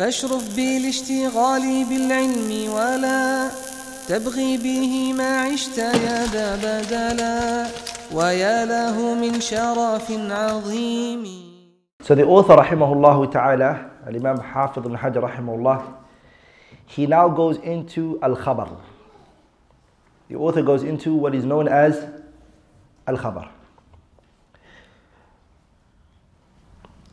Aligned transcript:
فاشرف 0.00 0.56
بالاشتغال 0.56 1.84
بالعلم 1.84 2.72
ولا 2.72 3.50
تبغي 4.08 4.56
به 4.56 5.12
ما 5.12 5.40
عشت 5.40 5.78
يا 5.78 6.26
ذا 6.26 6.56
بدلا 6.56 7.66
ويا 8.14 8.64
له 8.64 9.14
من 9.14 9.40
شرف 9.40 10.10
عظيم 10.30 11.24
So 12.02 12.14
the 12.14 12.24
author 12.24 12.56
rahimahullah 12.56 13.30
ta'ala, 13.30 13.90
Al-Imam 14.06 14.40
Hafiz 14.40 14.78
ibn 14.78 14.96
Hajar 14.96 15.20
rahimahullah, 15.20 15.82
he 16.86 17.06
now 17.06 17.28
goes 17.28 17.58
into 17.58 18.18
Al-Khabar. 18.22 18.70
The 20.30 20.36
author 20.36 20.62
goes 20.62 20.82
into 20.82 21.14
what 21.14 21.34
is 21.34 21.44
known 21.44 21.68
as 21.68 22.06
Al-Khabar. 23.06 23.50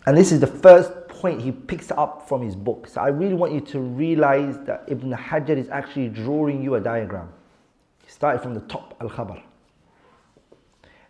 And 0.05 0.17
this 0.17 0.31
is 0.31 0.39
the 0.39 0.47
first 0.47 1.06
point 1.21 1.41
he 1.41 1.51
picks 1.51 1.91
up 1.91 2.27
from 2.27 2.41
his 2.41 2.55
book. 2.55 2.87
So 2.87 3.01
I 3.01 3.09
really 3.09 3.33
want 3.33 3.53
you 3.53 3.61
to 3.61 3.79
realize 3.79 4.57
that 4.65 4.85
Ibn 4.87 5.11
Hajar 5.11 5.57
is 5.57 5.69
actually 5.69 6.09
drawing 6.09 6.63
you 6.63 6.75
a 6.75 6.79
diagram. 6.79 7.29
He 8.05 8.11
started 8.11 8.41
from 8.41 8.53
the 8.53 8.61
top, 8.61 8.95
Al-Khabar. 9.01 9.41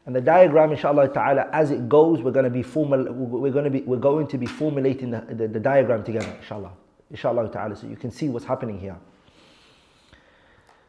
And 0.05 0.15
the 0.15 0.21
diagram, 0.21 0.71
inshallah 0.71 1.09
ta'ala, 1.09 1.49
as 1.51 1.69
it 1.69 1.89
goes, 1.89 2.21
we're 2.21 2.31
going 2.31 2.45
to 2.45 2.49
be 2.49 2.63
formal, 2.63 3.11
we're 3.11 3.51
going 3.51 3.65
to 3.65 3.69
be, 3.69 3.81
we're 3.81 3.97
going 3.97 4.25
to 4.27 4.37
be 4.37 4.45
formulating 4.45 5.11
the, 5.11 5.19
the, 5.29 5.47
the 5.49 5.59
diagram 5.59 6.03
together, 6.03 6.33
inshallah. 6.39 6.71
Inshallah 7.11 7.51
ta'ala, 7.51 7.75
so 7.75 7.87
you 7.87 7.97
can 7.97 8.09
see 8.09 8.29
what's 8.29 8.45
happening 8.45 8.79
here. 8.79 8.95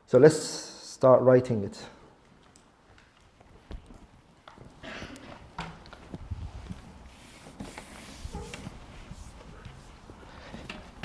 So 0.06 0.18
let's 0.18 0.38
start 0.38 1.20
writing 1.22 1.64
it. 1.64 1.84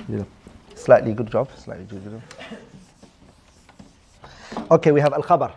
Yeah. 0.10 0.24
Slightly 0.76 1.14
good 1.14 1.32
job, 1.32 1.50
slightly 1.58 1.86
good 1.86 2.04
job. 2.04 2.22
Okay, 4.72 4.92
we 4.92 5.00
have 5.02 5.14
Al-Khabar. 5.14 5.54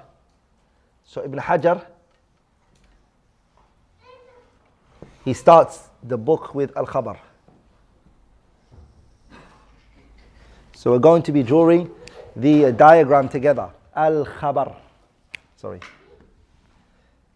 So 1.04 1.24
Ibn 1.24 1.38
Hajar, 1.38 1.84
he 5.24 5.32
starts 5.32 5.88
the 6.02 6.16
book 6.16 6.54
with 6.54 6.76
Al 6.76 6.86
Khabar. 6.86 7.18
So 10.74 10.92
we're 10.92 10.98
going 10.98 11.22
to 11.22 11.32
be 11.32 11.42
drawing 11.42 11.90
the 12.36 12.70
diagram 12.72 13.28
together. 13.28 13.70
Al 13.94 14.24
Khabar. 14.24 14.76
Sorry. 15.56 15.80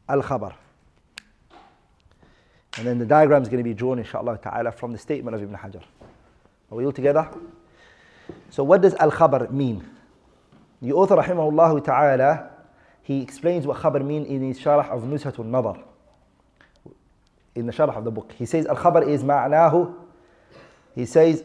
Al 0.09 0.23
Khabar. 0.23 0.55
And 2.79 2.87
then 2.87 2.99
the 2.99 3.07
diagram 3.07 3.43
is 3.43 3.49
going 3.49 3.59
to 3.59 3.69
be 3.69 3.75
drawn, 3.75 3.99
inshallah 3.99 4.39
ta'ala, 4.39 4.71
from 4.71 4.93
the 4.93 4.99
statement 4.99 5.35
of 5.35 5.43
Ibn 5.43 5.57
Hajar. 5.57 5.83
Are 6.72 6.78
we 6.78 6.86
all 6.86 6.92
together? 6.92 7.30
So, 8.50 8.64
what 8.64 8.82
does 8.82 8.96
Al 8.96 9.12
Khabar 9.12 9.52
mean? 9.52 9.88
The 10.82 10.94
author, 10.94 11.16
rahimahullah 11.16 11.84
ta'ala, 11.84 12.50
he 13.04 13.22
explains 13.22 13.68
what 13.68 13.78
Khabar 13.78 14.04
mean 14.04 14.26
in 14.26 14.42
his 14.42 14.60
sharh 14.60 14.90
of 14.90 15.04
Nushatul 15.04 15.46
Nadar 15.46 15.82
in 17.56 17.66
the 17.66 17.72
sharh 17.72 17.96
of 17.96 18.04
the 18.04 18.12
book. 18.12 18.34
He 18.38 18.46
says 18.46 18.66
الخبر 18.66 19.08
is 19.08 19.24
معناه 19.24 19.94
he 20.94 21.06
says 21.06 21.44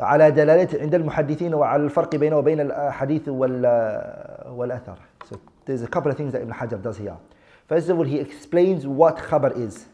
على 0.00 0.30
دلالة 0.30 0.80
عند 0.80 0.94
المحدثين 0.94 1.54
وعلى 1.54 1.84
الفرق 1.84 2.16
بينه 2.16 2.36
وبين 2.36 2.60
الحديث 2.60 3.28
والأثر. 3.28 4.96
So 5.28 5.40
there's 5.64 5.82
a 5.82 5.88
couple 5.88 6.10
of 6.10 6.16
things 6.16 6.32
that 6.32 6.42
Ibn 6.42 6.54
Hajar 6.54 6.82
does 6.82 6.96
here. 6.96 7.16
First 7.66 7.88
of 7.88 7.98
all, 7.98 8.04
he 8.04 8.18
explains 8.18 8.86
what 8.86 9.16
khabar 9.18 9.58
is. 9.58 9.86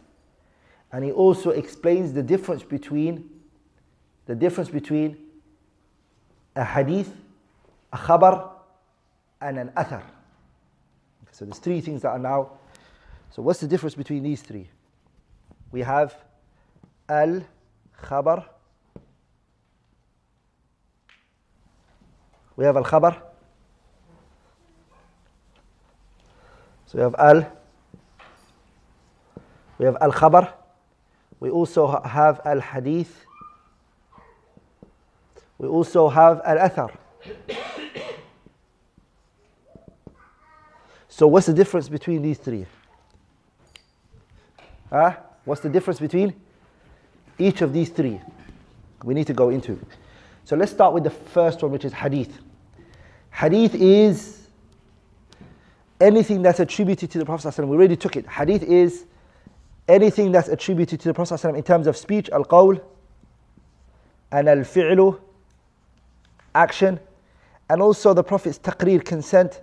And 0.93 1.05
he 1.05 1.11
also 1.11 1.51
explains 1.51 2.13
the 2.13 2.23
difference 2.23 2.63
between 2.63 3.29
the 4.30 4.36
difference 4.36 4.70
between 4.70 5.18
a 6.56 6.64
hadith, 6.64 7.12
a 7.92 7.98
khabar, 7.98 8.52
and 9.42 9.58
an 9.58 9.72
athar. 9.76 10.04
So 11.32 11.46
there's 11.46 11.58
three 11.58 11.82
things 11.82 12.04
that 12.04 12.10
are 12.10 12.20
now. 12.20 12.52
So 13.32 13.42
what's 13.42 13.60
the 13.60 13.68
difference 13.68 13.96
between 13.96 14.22
these 14.22 14.44
three? 14.44 14.70
we 15.72 15.82
have 15.82 16.16
al 17.08 17.44
khabar 18.02 18.46
we 22.56 22.66
have 22.66 22.78
al 22.78 22.84
khabar 22.84 23.22
so 26.86 26.98
we 26.98 27.02
have 27.02 27.16
al 27.20 27.46
we 29.78 29.86
have 29.86 29.98
al 30.02 30.12
khabar 30.12 30.54
we 31.40 31.50
also 31.50 32.02
have 32.04 32.42
al 32.46 32.62
hadith 32.62 33.26
we 35.60 35.68
also 35.68 36.10
have 36.10 36.42
al 36.44 36.58
athar 36.58 36.90
so 41.08 41.28
what's 41.28 41.46
the 41.46 41.54
difference 41.54 41.88
between 41.88 42.24
these 42.24 42.40
three 42.40 42.66
huh? 44.90 45.16
What's 45.46 45.62
the 45.62 45.70
difference 45.70 46.00
between 46.00 46.36
each 47.38 47.62
of 47.62 47.74
these 47.74 47.90
three? 47.90 48.22
We 49.04 49.14
need 49.14 49.28
to 49.28 49.34
go 49.34 49.50
into. 49.50 49.80
So 50.44 50.56
let's 50.56 50.72
start 50.72 50.94
with 50.94 51.04
the 51.04 51.10
first 51.10 51.62
one, 51.62 51.72
which 51.72 51.86
is 51.86 51.94
hadith. 51.94 52.40
Hadith 53.32 53.76
is 53.76 54.48
anything 56.02 56.42
that's 56.42 56.60
attributed 56.60 57.12
to 57.12 57.18
the 57.20 57.26
Prophet. 57.26 57.66
We 57.66 57.76
already 57.76 57.96
took 57.96 58.16
it. 58.16 58.28
Hadith 58.28 58.64
is 58.64 59.06
anything 59.88 60.32
that's 60.32 60.50
attributed 60.50 61.00
to 61.02 61.08
the 61.08 61.14
Prophet 61.14 61.44
in 61.56 61.64
terms 61.64 61.88
of 61.88 61.96
speech, 61.98 62.30
al 62.30 62.44
qawl, 62.44 62.82
and 64.32 64.50
al 64.50 64.58
fi'lu, 64.58 65.20
action, 66.60 67.00
and 67.70 67.82
also 67.82 68.14
the 68.14 68.24
Prophet's 68.24 68.60
taqreer, 68.60 69.04
consent, 69.04 69.62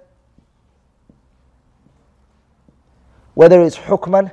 whether 3.35 3.61
it's 3.63 3.77
hukman 3.77 4.33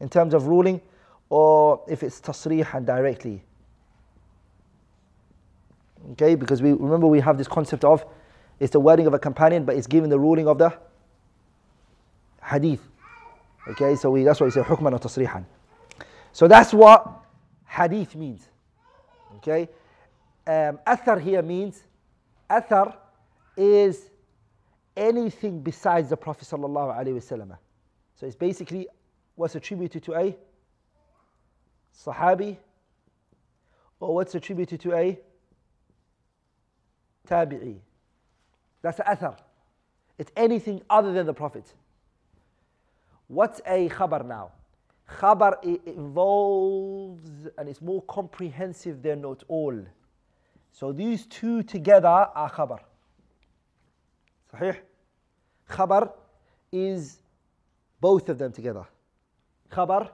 in 0.00 0.08
terms 0.08 0.32
of 0.34 0.46
ruling, 0.46 0.80
or 1.28 1.82
if 1.88 2.02
it's 2.02 2.20
tasrih 2.20 2.86
directly. 2.86 3.42
Okay, 6.12 6.34
because 6.34 6.62
we 6.62 6.72
remember 6.72 7.06
we 7.06 7.20
have 7.20 7.38
this 7.38 7.48
concept 7.48 7.84
of 7.84 8.04
it's 8.58 8.72
the 8.72 8.80
wording 8.80 9.06
of 9.06 9.14
a 9.14 9.18
companion, 9.18 9.64
but 9.64 9.76
it's 9.76 9.86
given 9.86 10.08
the 10.08 10.18
ruling 10.18 10.48
of 10.48 10.58
the 10.58 10.72
hadith. 12.42 12.80
Okay, 13.68 13.94
so 13.96 14.10
we, 14.10 14.24
that's 14.24 14.40
why 14.40 14.46
we 14.46 14.50
say 14.50 14.62
hukman 14.62 14.92
or 14.92 14.98
tasrihan. 14.98 15.44
So 16.32 16.48
that's 16.48 16.72
what 16.72 17.06
hadith 17.66 18.16
means. 18.16 18.48
Okay, 19.36 19.68
um, 20.46 20.78
athar 20.86 21.20
here 21.20 21.42
means 21.42 21.82
athar 22.50 22.96
is 23.56 24.10
anything 24.96 25.60
besides 25.60 26.10
the 26.10 26.16
Prophet 26.16 26.48
sallallahu 26.48 26.96
alaihi 26.96 27.14
wasallam. 27.14 27.56
So 28.14 28.26
it's 28.26 28.36
basically 28.36 28.88
what's 29.34 29.54
attributed 29.54 30.02
to 30.04 30.14
a 30.14 30.36
Sahabi 31.94 32.56
or 34.00 34.14
what's 34.14 34.34
attributed 34.34 34.80
to 34.80 34.94
a 34.94 35.18
Tabi'i. 37.28 37.78
That's 38.82 38.96
the 38.96 39.04
athar. 39.04 39.36
It's 40.18 40.32
anything 40.36 40.82
other 40.90 41.12
than 41.12 41.26
the 41.26 41.34
Prophet. 41.34 41.72
What's 43.28 43.60
a 43.66 43.88
khabar 43.88 44.26
now? 44.26 44.52
Khabar 45.08 45.62
involves 45.86 47.48
and 47.56 47.68
it's 47.68 47.80
more 47.80 48.02
comprehensive 48.02 49.02
than 49.02 49.22
not 49.22 49.42
all. 49.48 49.74
So 50.72 50.92
these 50.92 51.26
two 51.26 51.62
together 51.62 52.08
are 52.08 52.50
khabar. 52.50 52.80
Sahih? 54.52 54.78
Khabar 55.68 56.12
is 56.72 57.18
both 58.00 58.28
of 58.28 58.38
them 58.38 58.52
together. 58.52 58.84
Khabar 59.70 60.10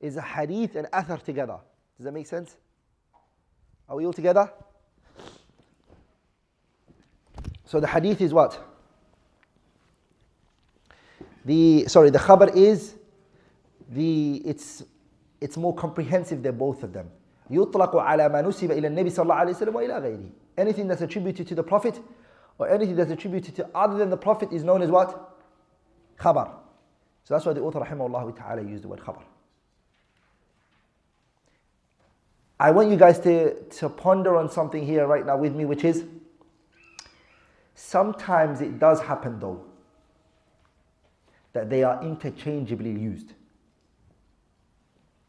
is 0.00 0.16
a 0.16 0.22
hadith 0.22 0.76
and 0.76 0.86
athar 0.88 1.22
together. 1.22 1.58
Does 1.96 2.04
that 2.04 2.12
make 2.12 2.26
sense? 2.26 2.56
Are 3.88 3.96
we 3.96 4.04
all 4.04 4.12
together? 4.12 4.52
So 7.64 7.80
the 7.80 7.86
hadith 7.86 8.20
is 8.20 8.34
what? 8.34 8.60
The 11.44 11.86
sorry, 11.88 12.10
the 12.10 12.18
khabar 12.18 12.54
is 12.54 12.94
the 13.88 14.42
it's 14.44 14.84
it's 15.40 15.56
more 15.56 15.74
comprehensive 15.74 16.42
than 16.42 16.56
both 16.56 16.82
of 16.82 16.92
them. 16.92 17.08
يطلق 17.51 17.95
على 17.95 18.29
ما 18.29 18.41
نسب 18.41 18.71
إلى 18.71 18.87
النبي 18.87 19.09
صلى 19.09 19.23
الله 19.23 19.35
عليه 19.35 19.53
وسلم 19.53 19.75
وإلى 19.75 19.99
غيره. 19.99 20.29
Anything 20.57 20.87
that's 20.87 21.01
attributed 21.01 21.47
to 21.47 21.55
the 21.55 21.63
Prophet 21.63 21.99
or 22.57 22.69
anything 22.69 22.95
that's 22.95 23.11
attributed 23.11 23.55
to 23.55 23.67
other 23.75 23.97
than 23.97 24.09
the 24.09 24.17
Prophet 24.17 24.51
is 24.51 24.63
known 24.63 24.81
as 24.81 24.89
what? 24.89 25.37
Khabar. 26.17 26.51
So 27.23 27.33
that's 27.33 27.45
why 27.45 27.53
the 27.53 27.61
author 27.61 27.79
rahimahullah 27.79 28.37
ta'ala 28.37 28.61
used 28.61 28.83
the 28.83 28.87
word 28.87 28.99
khabar. 28.99 29.23
I 32.59 32.71
want 32.71 32.89
you 32.89 32.97
guys 32.97 33.19
to, 33.19 33.61
to 33.63 33.89
ponder 33.89 34.35
on 34.35 34.49
something 34.49 34.85
here 34.85 35.05
right 35.05 35.25
now 35.25 35.37
with 35.37 35.53
me, 35.53 35.65
which 35.65 35.83
is 35.83 36.05
sometimes 37.75 38.61
it 38.61 38.79
does 38.79 39.01
happen 39.01 39.39
though 39.39 39.63
that 41.53 41.69
they 41.69 41.83
are 41.83 42.01
interchangeably 42.01 42.91
used. 42.91 43.33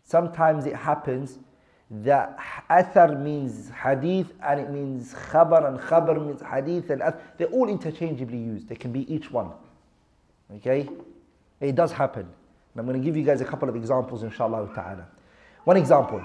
Sometimes 0.05 0.65
it 0.67 0.77
happens 0.77 1.39
that 2.02 2.40
athar 2.70 3.22
means 3.22 3.70
hadith 3.70 4.34
and 4.42 4.60
it 4.60 4.72
means 4.72 5.14
khabar 5.14 5.68
and 5.68 5.80
khabar 5.80 6.26
means 6.26 6.42
hadith 6.42 6.90
and. 6.90 7.02
They're 7.38 7.48
all 7.48 7.70
interchangeably 7.70 8.38
used. 8.38 8.68
They 8.68 8.76
can 8.76 8.92
be 8.92 9.12
each 9.14 9.30
one. 9.30 9.52
Okay? 10.56 10.90
It 11.60 11.76
does 11.76 11.92
happen. 11.92 12.22
And 12.22 12.80
I'm 12.80 12.86
going 12.86 13.00
to 13.00 13.06
give 13.06 13.16
you 13.16 13.24
guys 13.24 13.42
a 13.42 13.46
couple 13.46 13.70
of 13.70 13.76
examples, 13.76 14.24
inshallah 14.24 14.70
ta'ala. 14.74 15.08
One 15.64 15.78
example 15.78 16.24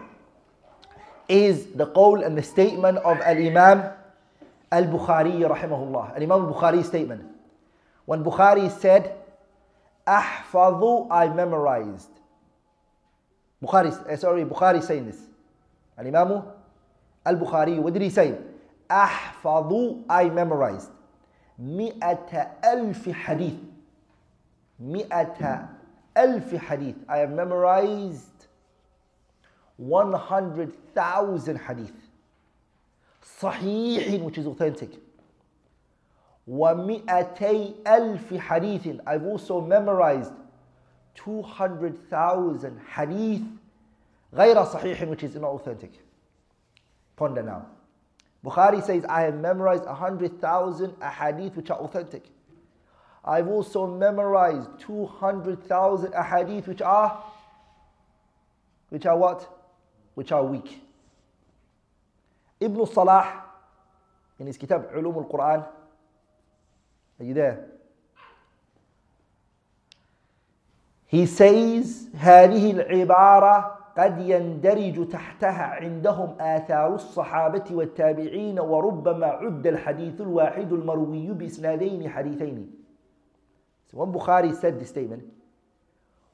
is 1.29 1.67
the 1.67 1.87
qawl 1.87 2.25
and 2.25 2.37
the 2.37 2.43
statement 2.43 2.99
of 2.99 3.21
Al 3.21 3.37
Imam 3.37 3.91
Al 4.73 4.85
Bukhari, 4.85 5.41
rahimahullah. 5.41 6.17
Al 6.17 6.23
Imam 6.23 6.47
Al 6.47 6.55
Bukhari's 6.55 6.87
statement. 6.87 7.25
When 8.07 8.25
Bukhari 8.25 8.71
said, 8.81 9.15
Ahfadhu, 10.07 11.09
I 11.11 11.29
memorized. 11.29 12.09
Bukhari, 13.63 13.93
uh, 14.11 14.17
sorry, 14.17 14.45
Bukhari 14.45 14.83
saying 14.83 15.07
this. 15.07 15.28
Did 16.03 18.03
he 18.03 18.11
say? 18.11 18.39
Ahfadhu, 18.91 20.05
I 20.09 20.31
memorized. 20.31 20.91
مئة 21.59 22.51
ألف 22.65 23.11
حديث 23.11 23.55
مئة 24.81 25.69
ألف 26.17 26.55
حديث 26.55 26.95
I 27.09 27.19
have 27.19 27.31
memorized 27.31 28.47
100,000 29.79 31.57
hadith 31.57 31.93
صحيح 33.41 34.23
which 34.23 34.39
is 34.39 34.47
authentic 34.47 34.91
ومئتي 36.47 37.75
ألف 37.87 38.35
حديث 38.35 39.01
I've 39.05 39.27
also 39.27 39.61
memorized 39.61 40.33
200,000 41.17 42.81
hadith 42.95 43.43
غير 44.34 44.66
صحيح 44.66 45.10
which 45.10 45.24
is 45.24 45.36
not 45.36 45.52
authentic 45.52 45.92
ponder 47.16 47.44
now 47.44 47.66
Bukhari 48.44 48.84
says 48.84 49.06
I 49.06 49.22
have 49.22 49.36
memorized 49.36 49.86
100,000 49.86 50.92
ahadith 51.00 51.56
which 51.56 51.70
are 51.70 51.80
authentic 51.80 52.24
I've 53.26 53.48
also 53.48 53.88
memorized 53.88 54.70
200,000 54.80 56.12
ahadith 56.12 56.68
which 56.68 56.82
are 56.82 57.24
which 58.90 59.06
are 59.08 59.18
what? 59.18 59.50
Which 60.14 60.32
are 60.32 60.44
weak. 60.44 60.84
Ibn 62.60 62.86
Salah 62.86 63.44
in 64.40 64.48
his 64.48 64.58
kitab 64.58 64.94
Ulum 64.94 65.16
al-Quran 65.18 65.66
are 67.20 67.26
you 67.26 67.34
there? 67.34 67.66
He 71.08 71.26
says 71.26 72.10
هذه 72.18 72.72
العبارة 72.74 73.77
قد 73.99 74.19
يندرج 74.21 75.09
تحتها 75.09 75.63
عندهم 75.63 76.37
آثار 76.41 76.95
الصحابة 76.95 77.65
والتابعين 77.71 78.61
وربما 78.61 79.27
عد 79.27 79.67
الحديث 79.67 80.21
الواحد 80.21 80.73
المروي 80.73 81.29
بإسنادين 81.33 82.09
حديثين 82.09 82.79
when 83.93 84.13
Bukhari 84.13 84.55
said 84.55 84.79
this 84.79 84.91
statement, 84.91 85.25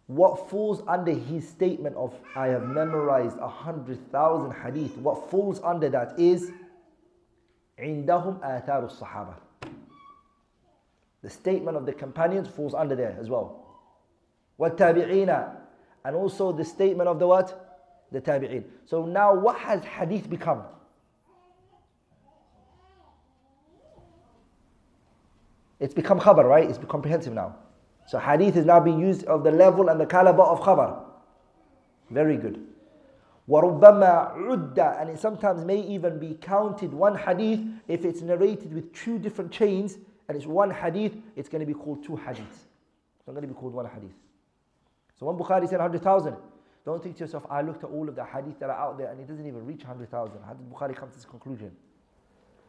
what 0.07 0.51
falls 0.51 0.83
under 0.89 1.13
his 1.13 1.49
statement 1.49 1.95
of 1.97 2.13
I 2.35 2.49
have 2.49 2.65
memorized 2.65 3.39
a 3.39 3.49
hundred 3.49 4.11
thousand 4.11 4.51
hadith, 4.53 4.97
what 4.99 5.31
falls 5.31 5.61
under 5.63 5.89
that 5.91 6.19
is 6.19 6.51
عندهم 7.79 8.41
آثار 8.43 8.85
الصحابة. 8.85 9.35
The 11.23 11.31
statement 11.31 11.77
of 11.77 11.87
the 11.87 11.93
companions 11.93 12.49
falls 12.49 12.75
under 12.75 12.97
there 12.97 13.17
as 13.19 13.31
well. 13.31 13.65
والتابعين 14.59 15.64
and 16.06 16.16
also 16.16 16.52
the 16.52 16.66
statement 16.66 17.10
of 17.10 17.20
the 17.20 17.28
what? 17.28 18.08
The 18.12 18.22
tabi'in. 18.22 18.64
So 18.86 19.06
now 19.06 19.34
what 19.34 19.58
has 19.58 19.84
hadith 19.84 20.30
become? 20.30 20.64
It's 25.80 25.94
become 25.94 26.20
khabar, 26.20 26.46
right? 26.46 26.70
It's 26.70 26.80
comprehensive 26.88 27.34
now. 27.34 27.56
So 28.08 28.20
hadith 28.20 28.58
is 28.58 28.66
now 28.66 28.80
being 28.80 29.00
used 29.00 29.24
of 29.26 29.44
the 29.44 29.52
level 29.52 29.90
and 29.90 30.00
the 30.00 30.06
caliber 30.06 30.44
of 30.44 30.60
khabar. 30.60 31.04
Very 32.10 32.38
good. 32.38 32.66
وَرُبَّمَا 33.48 34.36
عُدَّ 34.38 35.02
And 35.02 35.10
it 35.10 35.20
sometimes 35.20 35.66
may 35.66 35.82
even 35.82 36.20
be 36.20 36.36
counted 36.36 36.94
one 36.94 37.16
hadith 37.16 37.62
if 37.88 38.06
it's 38.06 38.22
narrated 38.22 38.74
with 38.74 38.94
two 38.94 39.18
different 39.18 39.52
chains 39.52 39.98
and 40.28 40.38
it's 40.38 40.46
one 40.46 40.70
hadith, 40.70 41.14
it's 41.36 41.50
going 41.50 41.62
to 41.62 41.66
be 41.66 41.74
called 41.74 42.04
two 42.04 42.14
hadiths. 42.14 42.68
It's 43.18 43.26
not 43.26 43.34
going 43.34 43.42
to 43.42 43.48
be 43.48 43.56
called 43.56 43.74
one 43.74 43.86
hadith. 43.86 44.12
When 45.25 45.37
Bukhari 45.37 45.69
said 45.69 45.79
100,000, 45.79 46.37
don't 46.85 47.03
think 47.03 47.17
to 47.17 47.25
yourself, 47.25 47.47
I 47.49 47.63
looked 47.63 47.83
at 47.83 47.91
all 47.91 48.09
of 48.09 48.15
the 48.15 48.25
hadith 48.25 48.59
that 48.61 48.69
are 48.69 48.79
out 48.79 48.99
there 48.99 49.11
and 49.11 49.19
it 49.19 49.27
doesn't 49.27 49.47
even 49.47 49.65
reach 49.65 49.81
100,000. 49.81 50.39
How 50.45 50.53
did 50.53 50.71
Bukhari 50.71 50.95
come 50.95 51.09
to 51.09 51.15
this 51.15 51.25
conclusion? 51.25 51.71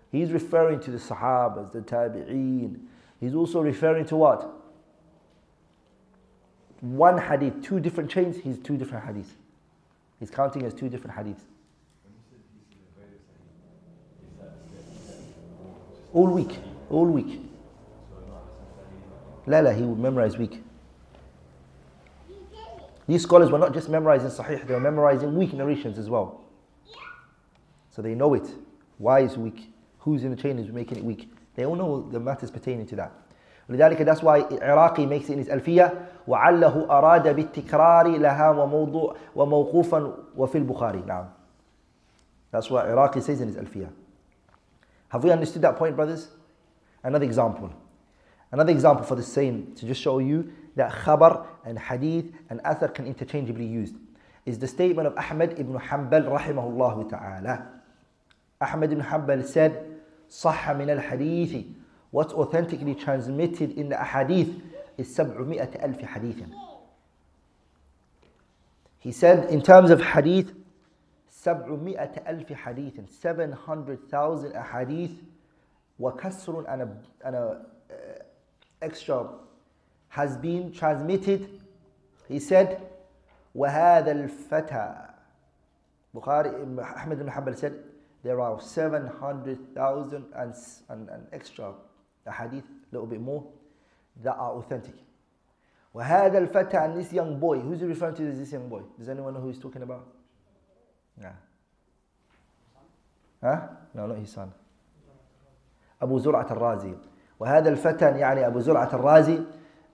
He's 0.09 0.31
referring 0.31 0.79
to 0.81 0.91
the 0.91 0.97
Sahabas, 0.97 1.73
the 1.73 1.81
Tabi'een. 1.81 2.79
He's 3.19 3.35
also 3.35 3.59
referring 3.61 4.05
to 4.05 4.15
what? 4.15 4.49
One 6.79 7.17
hadith, 7.17 7.61
two 7.61 7.81
different 7.81 8.09
chains, 8.09 8.37
he's 8.37 8.57
two 8.57 8.77
different 8.77 9.05
hadiths. 9.05 9.31
He's 10.19 10.29
counting 10.29 10.63
as 10.63 10.73
two 10.73 10.87
different 10.87 11.17
hadiths. 11.17 11.41
All 16.13 16.27
week, 16.27 16.57
all 16.89 17.07
week. 17.07 17.41
La 19.45 19.59
la, 19.59 19.71
he 19.71 19.83
would 19.83 19.99
memorize 19.99 20.37
week. 20.37 20.64
These 23.06 23.22
scholars 23.22 23.50
were 23.50 23.58
not 23.58 23.74
just 23.74 23.88
memorizing 23.88 24.30
Sahih, 24.30 24.66
they 24.66 24.74
were 24.74 24.80
memorizing 24.80 25.34
weak 25.34 25.52
narrations 25.52 25.98
as 25.98 26.08
well. 26.08 26.42
So 27.90 28.02
they 28.02 28.14
know 28.14 28.34
it. 28.34 28.48
Why 28.98 29.20
is 29.20 29.36
weak? 29.36 29.72
Who's 30.00 30.24
in 30.24 30.30
the 30.30 30.36
chain 30.36 30.58
is 30.58 30.70
making 30.70 30.98
it 30.98 31.04
weak? 31.04 31.30
They 31.56 31.66
all 31.66 31.74
know 31.74 32.08
the 32.08 32.20
matters 32.20 32.50
pertaining 32.50 32.86
to 32.86 32.96
that. 32.96 33.12
ولذلك 33.68 34.04
that's 34.04 34.22
why 34.22 34.40
Iraqi 34.62 35.06
makes 35.06 35.28
it 35.28 35.32
in 35.34 35.38
his 35.38 35.48
ألفية 35.48 35.92
وعله 36.28 36.86
أراد 36.90 37.28
بالتكرار 37.36 38.08
لها 38.18 38.50
وموضوع 38.50 39.16
وموقوفا 39.36 40.16
وفي 40.36 40.58
البخاري 40.58 41.02
نعم 41.06 41.26
That's 42.52 42.68
what 42.70 42.86
Iraqi 42.86 43.20
says 43.20 43.40
in 43.40 43.48
his 43.48 43.56
ألفية 43.56 43.90
Have 45.10 45.24
we 45.24 45.30
understood 45.30 45.62
that 45.62 45.76
point 45.76 45.96
brothers? 45.96 46.28
Another 47.02 47.24
example 47.24 47.70
Another 48.54 48.72
example 48.72 49.04
for 49.04 49.14
the 49.14 49.22
same 49.22 49.74
to 49.76 49.86
just 49.86 50.00
show 50.00 50.18
you 50.18 50.52
that 50.76 50.90
khabar 50.90 51.46
and 51.64 51.78
hadith 51.78 52.32
and 52.48 52.60
athar 52.60 52.92
can 52.92 53.06
interchangeably 53.06 53.66
used 53.66 53.94
is 54.46 54.58
the 54.58 54.66
statement 54.66 55.06
of 55.06 55.16
Ahmad 55.16 55.58
ibn 55.58 55.78
Hanbal 55.78 56.26
rahimahullah 56.28 57.10
ta'ala. 57.10 57.66
Ahmad 58.60 58.92
ibn 58.92 59.04
Hanbal 59.04 59.46
said, 59.46 59.86
صح 60.30 60.64
من 60.76 60.88
الحديث 60.88 61.66
what's 62.10 62.32
authentically 62.32 62.94
transmitted 62.94 63.72
in 63.72 63.88
the 63.88 63.96
ahadith 63.96 64.60
is 64.96 65.14
700 65.14 65.72
ألف 65.80 66.04
حديث. 66.04 66.50
He 68.98 69.12
said 69.12 69.50
in 69.50 69.62
terms 69.62 69.90
of 69.90 70.00
hadith 70.00 70.52
700 71.28 72.22
ألف 72.26 72.52
حديث 72.52 73.08
700,000 73.08 74.52
ahadith 74.52 75.16
وكسر 76.00 76.66
and 76.68 76.82
a, 76.82 76.96
and 77.24 77.36
a 77.36 77.38
uh, 77.38 77.58
extra 78.84 79.28
has 80.08 80.36
been 80.36 80.72
transmitted. 80.72 81.60
He 82.28 82.38
said, 82.38 82.80
وهذا 83.54 84.12
الفتى 84.12 85.10
Bukhari, 86.14 86.48
Ahmed 86.96 87.20
ibn 87.20 87.28
Hanbal 87.28 87.56
said, 87.56 87.74
there 88.22 88.40
are 88.40 88.60
700,000 88.60 90.24
and, 90.34 90.54
and, 90.88 91.08
and 91.08 91.26
extra 91.32 91.72
hadith, 92.26 92.64
a 92.64 92.92
little 92.92 93.06
bit 93.06 93.20
more, 93.20 93.46
that 94.22 94.34
are 94.36 94.52
authentic. 94.52 94.94
وهذا 95.94 96.48
الفتى 96.48 96.84
and 96.84 96.96
this 96.96 97.12
young 97.12 97.38
boy, 97.38 97.58
who's 97.60 97.80
he 97.80 97.86
referring 97.86 98.14
to 98.14 98.26
as 98.28 98.38
this 98.38 98.52
young 98.52 98.68
boy? 98.68 98.82
Does 98.98 99.08
anyone 99.08 99.34
know 99.34 99.40
who 99.40 99.48
he's 99.48 99.58
talking 99.58 99.82
about? 99.82 100.06
Nah. 101.16 101.28
Huh? 103.42 103.68
No, 103.94 104.06
not 104.06 104.18
his 104.18 104.30
son. 104.30 104.52
أبو 106.02 106.18
زرعة 106.18 106.52
الرازي 106.52 106.94
وهذا 107.39 107.69
الفتى 107.69 108.05
يعني 108.19 108.47
أبو 108.47 108.59
زرعة 108.59 108.89
الرازي 108.93 109.43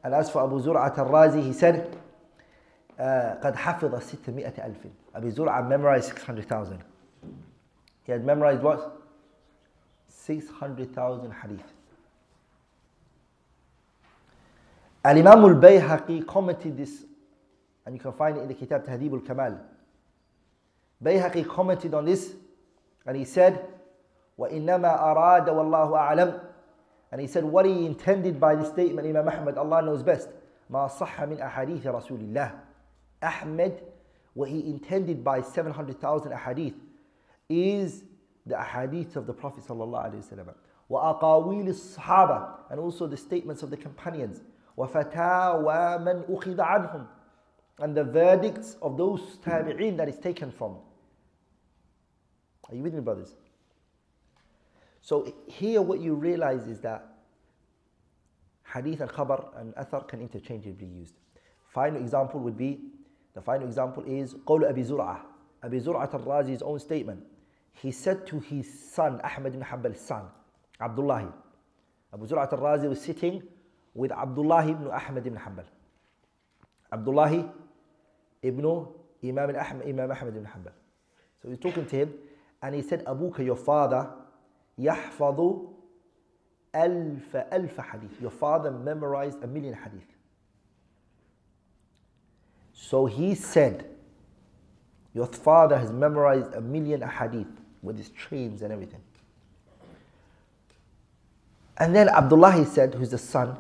Zur'at 0.04 0.98
al-Razi 0.98 1.42
he 1.44 1.54
said 1.54 1.96
uh, 2.98 3.36
قد 3.42 3.56
حفظ 3.56 3.96
600 4.02 4.54
ألف 4.58 4.88
Abu 5.16 5.32
Zur'ah 5.32 5.68
memorized 5.68 6.06
600,000 6.06 6.84
he 8.04 8.12
had 8.12 8.26
memorized 8.26 8.64
what? 8.64 9.00
600,000 10.10 11.32
hadith 11.32 11.74
Al-Imam 15.04 15.46
al-Bayhaqi 15.46 16.26
commented 16.26 16.78
this 16.78 17.06
and 17.86 17.96
you 17.96 18.02
can 18.02 18.14
find 18.14 18.38
it 18.38 18.42
in 18.42 18.48
the 18.48 18.54
Kitab 18.54 18.86
Tahdib 18.86 19.14
al-Kamal 19.14 19.60
Bayhaqi 21.04 21.48
commented 21.48 21.94
on 21.94 22.06
this 22.06 22.34
and 23.06 23.18
he 23.18 23.26
said 23.26 23.68
وإنما 24.40 25.12
أراد 25.12 25.50
والله 25.50 25.96
أعلم 25.96 26.40
and 27.13 27.21
he 27.21 27.27
said 27.27 27.45
what 27.45 27.65
he 27.65 27.87
intended 27.87 28.41
by 28.41 28.55
this 28.55 28.69
statement 28.69 29.07
Imam 29.07 29.29
Ahmad 29.29 29.57
Allah 29.59 29.83
knows 29.83 30.03
best 30.03 30.29
ما 30.71 30.89
صح 30.89 31.21
من 31.21 31.39
أحاديث 31.41 31.87
رسول 31.87 32.21
الله 32.21 32.59
Ahmed 33.23 33.83
what 34.35 34.51
he 34.51 34.69
intended 34.69 35.25
by 35.25 35.41
700,000 35.41 36.33
ahadith 36.33 36.75
is 37.49 38.05
the 38.45 38.55
ahadith 38.55 39.17
of 39.17 39.27
the 39.27 39.33
Prophet 39.33 39.65
sallallahu 39.65 40.13
alaihi 40.13 40.29
wasallam. 40.29 40.55
وأقاويل 40.91 41.69
الصحابة 41.69 42.71
and 42.71 42.81
also 42.81 43.07
the 43.07 43.17
statements 43.17 43.63
of 43.63 43.71
the 43.71 43.77
companions 43.77 44.43
وفتاوى 44.77 45.99
من 46.05 46.25
أخذ 46.29 46.61
عنهم 46.61 47.07
and 47.81 47.97
the 47.97 48.05
verdicts 48.05 48.77
of 48.83 48.97
those 48.97 49.39
tabi'in 49.45 49.97
that 49.97 50.09
is 50.09 50.19
taken 50.19 50.51
from. 50.51 50.77
Are 52.69 52.75
you 52.75 52.83
with 52.83 52.95
me 52.95 53.01
brothers? 53.01 53.35
So 55.01 55.33
here 55.47 55.83
what 55.83 56.01
you 56.01 56.15
realize 56.15 56.67
is 56.67 56.81
that 56.81 57.07
hadith 58.75 59.01
and 59.01 59.11
khabar 59.11 59.61
and 59.61 59.75
athar 59.75 60.07
can 60.09 60.21
interchangeably 60.21 60.73
be 60.73 60.87
used. 60.87 61.15
Final 61.73 62.01
example 62.01 62.41
would 62.41 62.57
be, 62.57 62.81
the 63.35 63.41
final 63.41 63.67
example 63.67 64.03
is 64.07 64.35
قول 64.47 64.65
أبي 64.65 64.85
زرعة 64.85 65.21
Abi 65.67 65.81
Zur'at 65.81 66.15
al-Razi's 66.15 66.63
own 66.63 66.79
statement. 66.79 67.25
He 67.73 67.91
said 67.91 68.27
to 68.29 68.41
his 68.41 68.93
son, 68.93 69.21
Ahmad 69.23 69.55
ibn 69.55 69.63
Hanbal's 69.63 70.01
son, 70.01 70.25
Abdullah. 70.81 71.33
Abu 72.13 72.27
Zur'at 72.27 72.53
al-Razi 72.53 72.89
was 72.89 73.01
sitting 73.01 73.43
with 73.95 74.13
Abdullah 74.13 74.67
ibn 74.69 74.89
Ahmad 74.89 75.27
ibn 75.27 75.39
Hanbal. 75.39 75.65
Abdullah 76.93 77.53
ibn 78.43 78.87
Imam 79.25 79.51
Ahmad, 79.51 79.87
Imam 79.87 80.11
Ahmad 80.11 80.29
ibn 80.29 80.45
Hanbal. 80.45 80.73
So 81.43 81.49
he's 81.49 81.59
talking 81.59 81.87
to 81.87 81.97
him 81.97 82.15
and 82.63 82.75
he 82.75 82.83
said, 82.83 83.05
Abuka, 83.05 83.45
your 83.45 83.57
father, 83.57 84.09
يحفظ 84.81 85.67
ألف 86.75 87.37
ألف 87.37 87.81
hadith. 87.81 88.21
Your 88.21 88.31
father 88.31 88.71
memorized 88.71 89.43
a 89.43 89.47
million 89.47 89.75
hadith. 89.75 90.07
So 92.73 93.07
he 93.07 93.35
said, 93.35 93.89
Your 95.15 95.27
father 95.27 95.79
has 95.79 95.91
memorized 95.91 96.55
a 96.55 96.61
million 96.61 97.01
hadith 97.01 97.49
with 97.83 97.97
his 97.97 98.11
trains 98.11 98.63
and 98.63 98.73
everything. 98.73 99.01
And 101.79 101.95
then 101.95 102.09
Abdullah 102.09 102.53
he 102.53 102.65
said, 102.65 102.95
who's 102.95 103.11
the 103.11 103.19
son, 103.19 103.57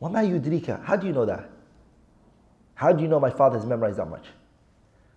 وَمَا 0.00 0.40
يُدْرِكَ 0.40 0.84
How 0.84 0.96
do 0.96 1.06
you 1.06 1.12
know 1.12 1.24
that? 1.26 1.50
How 2.74 2.92
do 2.92 3.02
you 3.02 3.08
know 3.08 3.20
my 3.20 3.30
father 3.30 3.58
has 3.58 3.66
memorized 3.66 3.98
that 3.98 4.08
much? 4.08 4.26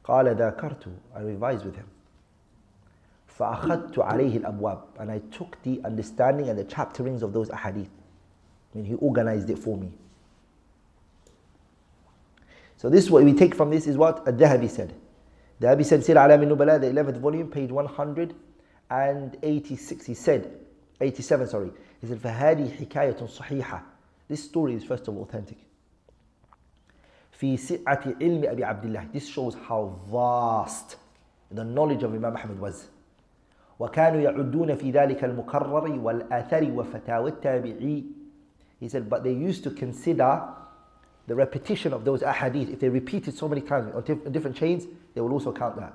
قال 0.03 0.36
ذاكرت 0.36 0.88
I 1.15 1.22
revised 1.22 1.65
with 1.65 1.75
him. 1.75 1.86
فأخذت 3.42 3.99
عليه 3.99 4.37
الأبواب 4.37 4.78
and 5.00 5.11
I 5.11 5.18
took 5.32 5.61
the 5.64 5.80
understanding 5.84 6.49
and 6.49 6.56
the 6.56 6.62
chapterings 6.64 7.25
of 7.25 7.32
those 7.32 7.49
ahadith. 7.49 7.88
I 8.72 8.76
mean 8.76 8.84
he 8.84 8.94
organized 8.94 9.50
it 9.50 9.58
for 9.58 9.76
me. 9.76 9.90
So 12.76 12.88
this 12.88 13.11
what 13.11 13.25
we 13.25 13.32
take 13.32 13.56
from 13.56 13.70
this 13.70 13.88
is 13.88 13.96
what 13.96 14.25
Al-Dhahabi 14.28 14.70
said. 14.70 14.94
Dhahabi 15.61 15.84
said 15.84 16.02
Siyar 16.02 16.28
A'lam 16.28 16.46
Nubala 16.46 16.80
the 16.80 16.87
11th 16.87 17.18
volume 17.18 17.50
page 17.50 17.72
186 17.72 20.06
he 20.06 20.14
said. 20.14 20.52
87 21.00 21.49
sorry. 21.49 21.72
He 22.00 22.06
said 22.06 22.20
فهذه 22.20 22.87
حكاية 22.87 23.26
صحيحة. 23.26 23.82
This 24.28 24.44
story 24.44 24.75
is 24.75 24.84
first 24.84 25.08
of 25.08 25.16
all 25.16 25.25
authentic. 25.25 25.58
في 27.40 27.56
سعة 27.56 28.14
علم 28.20 28.44
أبي 28.44 28.64
عبد 28.64 28.84
الله. 28.84 29.08
This 29.12 29.26
shows 29.26 29.56
how 29.66 29.99
vast 30.08 30.96
the 31.50 31.64
knowledge 31.64 32.04
of 32.04 32.14
Imam 32.14 32.37
Ahmad 32.37 32.61
was. 32.61 32.87
وكانوا 33.82 34.22
يعدون 34.22 34.75
في 34.75 34.91
ذلك 34.91 35.24
المكرر 35.24 36.00
والآثر 36.00 36.72
وفتاوى 36.75 37.29
التابعي 37.29 38.03
He 38.79 38.88
said, 38.89 39.10
but 39.10 39.24
they 39.24 39.34
used 39.34 39.63
to 39.63 39.72
consider 39.72 40.44
the 41.25 41.36
repetition 41.36 41.94
of 41.94 42.06
those 42.06 42.22
ahadith. 42.22 42.72
If 42.72 42.79
they 42.79 42.89
repeated 42.89 43.36
so 43.36 43.48
many 43.48 43.62
times 43.62 43.94
on 43.94 44.32
different 44.32 44.56
chains, 44.56 44.86
they 45.15 45.22
will 45.22 45.34
also 45.34 45.51
count 45.51 45.77
that. 45.77 45.94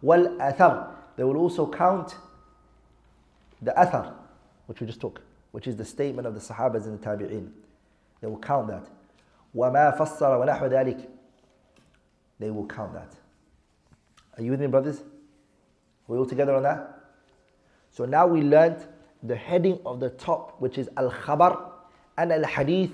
Wal 0.00 0.28
athar, 0.38 0.90
they 1.16 1.24
will 1.24 1.36
also 1.36 1.66
count 1.70 2.14
the 3.60 3.72
athar, 3.72 4.14
which 4.66 4.80
we 4.80 4.86
just 4.86 5.00
took, 5.00 5.20
which 5.50 5.66
is 5.66 5.76
the 5.76 5.84
statement 5.84 6.26
of 6.26 6.34
the 6.34 6.40
Sahabas 6.40 6.84
and 6.86 6.98
the 7.00 7.04
Tabi'in. 7.04 7.50
They 8.20 8.28
will 8.28 8.38
count 8.38 8.68
that. 8.68 8.86
وَمَا 9.54 9.98
فَصَّرَ 9.98 10.20
وَنَحْوَ 10.20 10.70
ذَلك 10.70 11.06
They 12.38 12.50
will 12.50 12.66
count 12.66 12.94
that. 12.94 13.12
Are 14.38 14.42
you 14.42 14.52
with 14.52 14.60
me, 14.60 14.68
brothers? 14.68 15.00
Are 15.00 15.04
we 16.06 16.16
all 16.16 16.26
together 16.26 16.54
on 16.54 16.62
that? 16.62 16.93
So 17.95 18.03
now 18.03 18.27
we 18.27 18.41
learned 18.41 18.85
the 19.23 19.37
heading 19.37 19.79
of 19.85 20.01
the 20.01 20.09
top, 20.09 20.59
which 20.59 20.77
is 20.77 20.89
al-khabar 20.97 21.71
and 22.17 22.33
al-hadith 22.33 22.91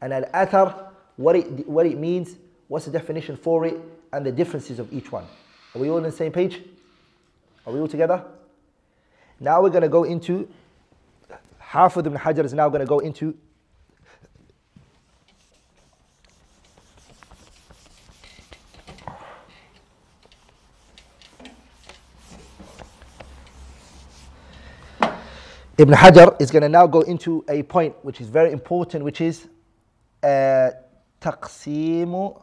and 0.00 0.12
al-athar, 0.12 0.90
what 1.16 1.34
it, 1.34 1.68
what 1.68 1.86
it 1.86 1.98
means, 1.98 2.36
what's 2.68 2.84
the 2.84 2.92
definition 2.92 3.36
for 3.36 3.66
it, 3.66 3.76
and 4.12 4.24
the 4.24 4.30
differences 4.30 4.78
of 4.78 4.92
each 4.92 5.10
one. 5.10 5.24
Are 5.74 5.80
we 5.80 5.90
all 5.90 5.96
on 5.96 6.04
the 6.04 6.12
same 6.12 6.30
page? 6.30 6.62
Are 7.66 7.72
we 7.72 7.80
all 7.80 7.88
together? 7.88 8.24
Now 9.40 9.60
we're 9.60 9.70
going 9.70 9.82
to 9.82 9.88
go 9.88 10.04
into, 10.04 10.48
Hafiz 11.58 12.06
ibn 12.06 12.16
Hajar 12.16 12.44
is 12.44 12.54
now 12.54 12.68
going 12.68 12.80
to 12.80 12.86
go 12.86 13.00
into 13.00 13.36
Ibn 25.76 25.92
Hajar 25.92 26.36
is 26.40 26.52
going 26.52 26.62
to 26.62 26.68
now 26.68 26.86
go 26.86 27.00
into 27.00 27.44
a 27.48 27.64
point 27.64 27.96
which 28.04 28.20
is 28.20 28.28
very 28.28 28.52
important, 28.52 29.02
which 29.04 29.20
is 29.20 29.48
uh, 30.22 30.70
تقسيم 31.20 32.34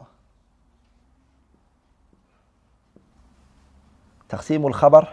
تقسيم 4.29 4.67
الخبر 4.67 5.07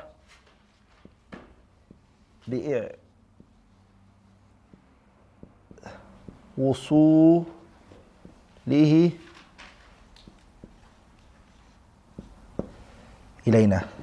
وصوله 6.58 7.46
إلينا 13.46 13.97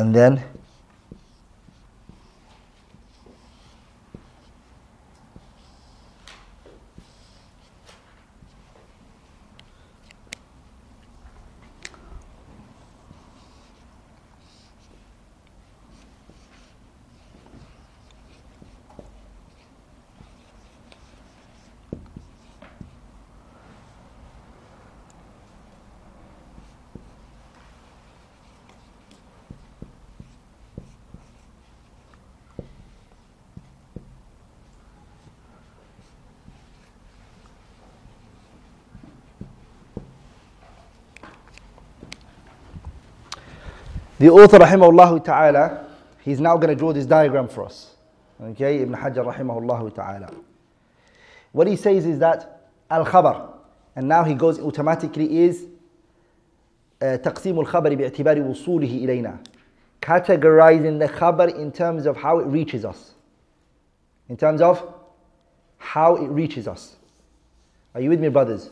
and 0.00 0.14
then 0.14 0.42
The 44.19 44.29
author, 44.29 44.59
rahimahullah 44.59 45.23
ta'ala, 45.23 45.87
he's 46.21 46.39
now 46.39 46.55
going 46.57 46.69
to 46.69 46.75
draw 46.75 46.93
this 46.93 47.05
diagram 47.05 47.47
for 47.47 47.65
us. 47.65 47.95
Okay, 48.41 48.81
Ibn 48.81 48.93
Hajar, 48.95 49.33
rahimahullah 49.33 49.93
ta'ala. 49.93 50.31
What 51.51 51.67
he 51.67 51.75
says 51.75 52.05
is 52.05 52.19
that 52.19 52.69
al 52.89 53.05
khabar, 53.05 53.53
and 53.95 54.07
now 54.07 54.23
he 54.23 54.33
goes 54.33 54.59
automatically 54.59 55.43
is 55.43 55.67
تقسيم 57.01 57.59
الخبر 57.59 57.95
باعتبار 57.95 58.41
وصوله 58.41 59.03
إلينا 59.03 59.37
categorizing 60.01 60.99
the 60.99 61.07
khabar 61.07 61.53
in 61.55 61.71
terms 61.71 62.05
of 62.05 62.15
how 62.15 62.39
it 62.39 62.45
reaches 62.45 62.85
us 62.85 63.13
in 64.29 64.37
terms 64.37 64.61
of 64.61 64.81
how 65.77 66.15
it 66.15 66.27
reaches 66.27 66.67
us 66.67 66.95
are 67.93 68.01
you 68.01 68.09
with 68.09 68.19
me 68.19 68.29
brothers 68.29 68.69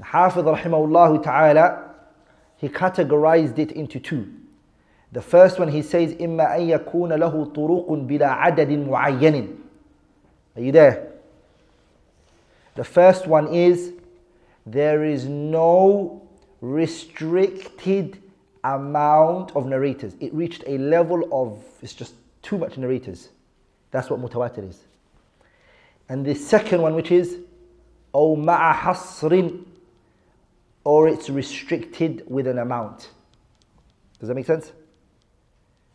Hafiz 0.00 0.44
rahimahullah 0.44 1.22
ta'ala 1.22 1.89
he 2.60 2.68
categorized 2.68 3.58
it 3.58 3.72
into 3.72 4.00
two. 4.00 4.32
The 5.12 5.22
first 5.22 5.58
one 5.58 5.68
he 5.68 5.82
says, 5.82 6.14
إِمَّا 6.14 6.58
أَن 6.58 6.78
يَكُونَ 6.78 7.12
لَهُ 7.12 7.54
طُرُقٌ 7.54 7.88
بِلَا 8.06 8.38
عَدَدٍ 8.38 8.86
مُعَيَّنٍ 8.86 9.56
Are 10.56 10.62
you 10.62 10.72
there? 10.72 11.12
The 12.74 12.84
first 12.84 13.26
one 13.26 13.54
is, 13.54 13.92
there 14.66 15.04
is 15.04 15.26
no 15.26 16.22
restricted 16.60 18.20
amount 18.64 19.54
of 19.54 19.66
narrators. 19.66 20.14
It 20.20 20.34
reached 20.34 20.64
a 20.66 20.76
level 20.78 21.28
of, 21.32 21.62
it's 21.82 21.94
just 21.94 22.14
too 22.42 22.58
much 22.58 22.76
narrators. 22.76 23.28
That's 23.90 24.10
what 24.10 24.20
mutawatir 24.20 24.68
is. 24.68 24.80
And 26.08 26.26
the 26.26 26.34
second 26.34 26.82
one, 26.82 26.94
which 26.94 27.10
is 27.10 27.38
أو 28.14 28.36
مع 28.36 28.72
حصر 28.72 29.50
or 30.83 31.07
it's 31.07 31.29
restricted 31.29 32.23
with 32.27 32.47
an 32.47 32.57
amount. 32.57 33.09
Does 34.19 34.27
that 34.27 34.35
make 34.35 34.45
sense? 34.45 34.71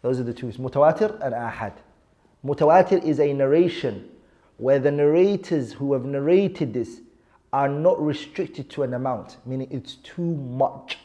Those 0.02 0.20
are 0.20 0.24
the 0.24 0.34
two, 0.34 0.46
mutawatir 0.46 1.20
and 1.24 1.34
ahad. 1.34 1.72
Mutawatir 2.44 3.02
is 3.02 3.18
a 3.18 3.32
narration 3.32 4.08
where 4.58 4.78
the 4.78 4.90
narrators 4.90 5.72
who 5.72 5.92
have 5.92 6.04
narrated 6.04 6.72
this 6.72 7.00
are 7.52 7.68
not 7.68 8.00
restricted 8.00 8.70
to 8.70 8.82
an 8.82 8.94
amount, 8.94 9.36
meaning 9.46 9.68
it's 9.70 9.96
too 9.96 10.22
much. 10.22 10.98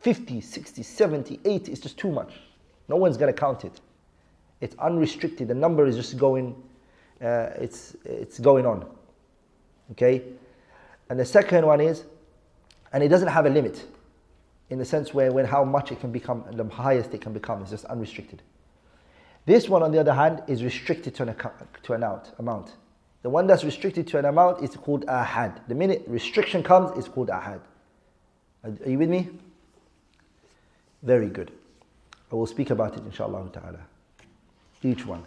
50, 0.00 0.40
60, 0.40 0.82
70, 0.82 1.40
80, 1.44 1.72
it's 1.72 1.80
just 1.80 1.96
too 1.96 2.10
much. 2.10 2.34
No 2.88 2.96
one's 2.96 3.16
going 3.16 3.32
to 3.32 3.38
count 3.38 3.64
it. 3.64 3.80
It's 4.60 4.74
unrestricted. 4.76 5.48
The 5.48 5.54
number 5.54 5.86
is 5.86 5.96
just 5.96 6.18
going, 6.18 6.54
uh, 7.20 7.50
it's, 7.58 7.96
it's 8.04 8.38
going 8.38 8.66
on. 8.66 8.84
Okay? 9.92 10.22
And 11.08 11.18
the 11.18 11.24
second 11.24 11.66
one 11.66 11.80
is, 11.80 12.04
and 12.92 13.02
it 13.02 13.08
doesn't 13.08 13.28
have 13.28 13.46
a 13.46 13.50
limit 13.50 13.84
in 14.70 14.78
the 14.78 14.84
sense 14.84 15.12
where 15.12 15.30
when 15.32 15.44
how 15.44 15.64
much 15.64 15.92
it 15.92 16.00
can 16.00 16.12
become, 16.12 16.44
the 16.52 16.64
highest 16.64 17.12
it 17.12 17.20
can 17.20 17.32
become 17.32 17.62
is 17.62 17.70
just 17.70 17.84
unrestricted. 17.86 18.42
This 19.44 19.68
one, 19.68 19.82
on 19.82 19.92
the 19.92 19.98
other 19.98 20.14
hand, 20.14 20.42
is 20.46 20.62
restricted 20.62 21.14
to 21.16 21.24
an, 21.24 21.28
account, 21.30 21.54
to 21.82 21.92
an 21.94 22.04
out, 22.04 22.32
amount. 22.38 22.72
The 23.22 23.30
one 23.30 23.46
that's 23.46 23.64
restricted 23.64 24.06
to 24.08 24.18
an 24.18 24.24
amount 24.24 24.62
is 24.62 24.74
called 24.76 25.04
ahad. 25.06 25.60
The 25.68 25.74
minute 25.74 26.04
restriction 26.06 26.62
comes, 26.62 26.96
it's 26.96 27.08
called 27.08 27.28
ahad. 27.28 27.60
Are 28.64 28.88
you 28.88 28.98
with 28.98 29.10
me? 29.10 29.28
Very 31.02 31.28
good. 31.28 31.50
I 32.30 32.34
will 32.34 32.46
speak 32.46 32.70
about 32.70 32.96
it 32.96 33.02
inshallah 33.04 33.50
ta'ala. 33.52 33.80
Each 34.82 35.04
one. 35.04 35.24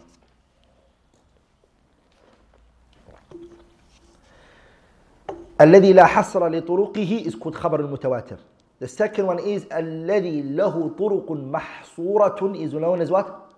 الذي 5.62 5.94
لا 5.94 6.06
حصر 6.06 6.48
لطرقه 6.48 7.24
is 7.26 7.36
called 7.36 7.56
خبر 7.56 7.80
المتواتر. 7.80 8.38
The 8.80 8.88
second 8.88 9.26
one 9.26 9.40
is 9.40 9.66
الذي 9.72 10.42
له 10.42 10.90
طرق 10.98 11.32
محصورة 11.32 12.56
is 12.56 12.74
known 12.74 13.02
as 13.02 13.10
what? 13.10 13.54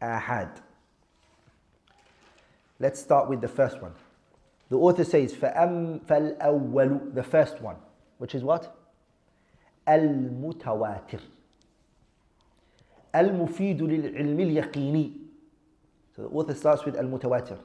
Ahad. 0.00 0.48
Let's 2.80 3.00
start 3.00 3.28
with 3.28 3.40
the 3.40 3.48
first 3.48 3.82
one. 3.82 3.92
The 4.70 4.78
author 4.78 5.04
says 5.04 5.34
فأم 5.34 6.00
فالأول 6.08 7.14
the 7.14 7.22
first 7.22 7.60
one 7.60 7.76
which 8.18 8.34
is 8.34 8.42
what? 8.42 8.70
المتواتر 9.88 11.20
المفيد 13.14 13.82
للعلم 13.82 14.40
اليقيني 14.40 15.12
So 16.16 16.22
the 16.22 16.28
author 16.28 16.54
starts 16.54 16.84
with 16.86 16.96
المتواتر 16.96 17.58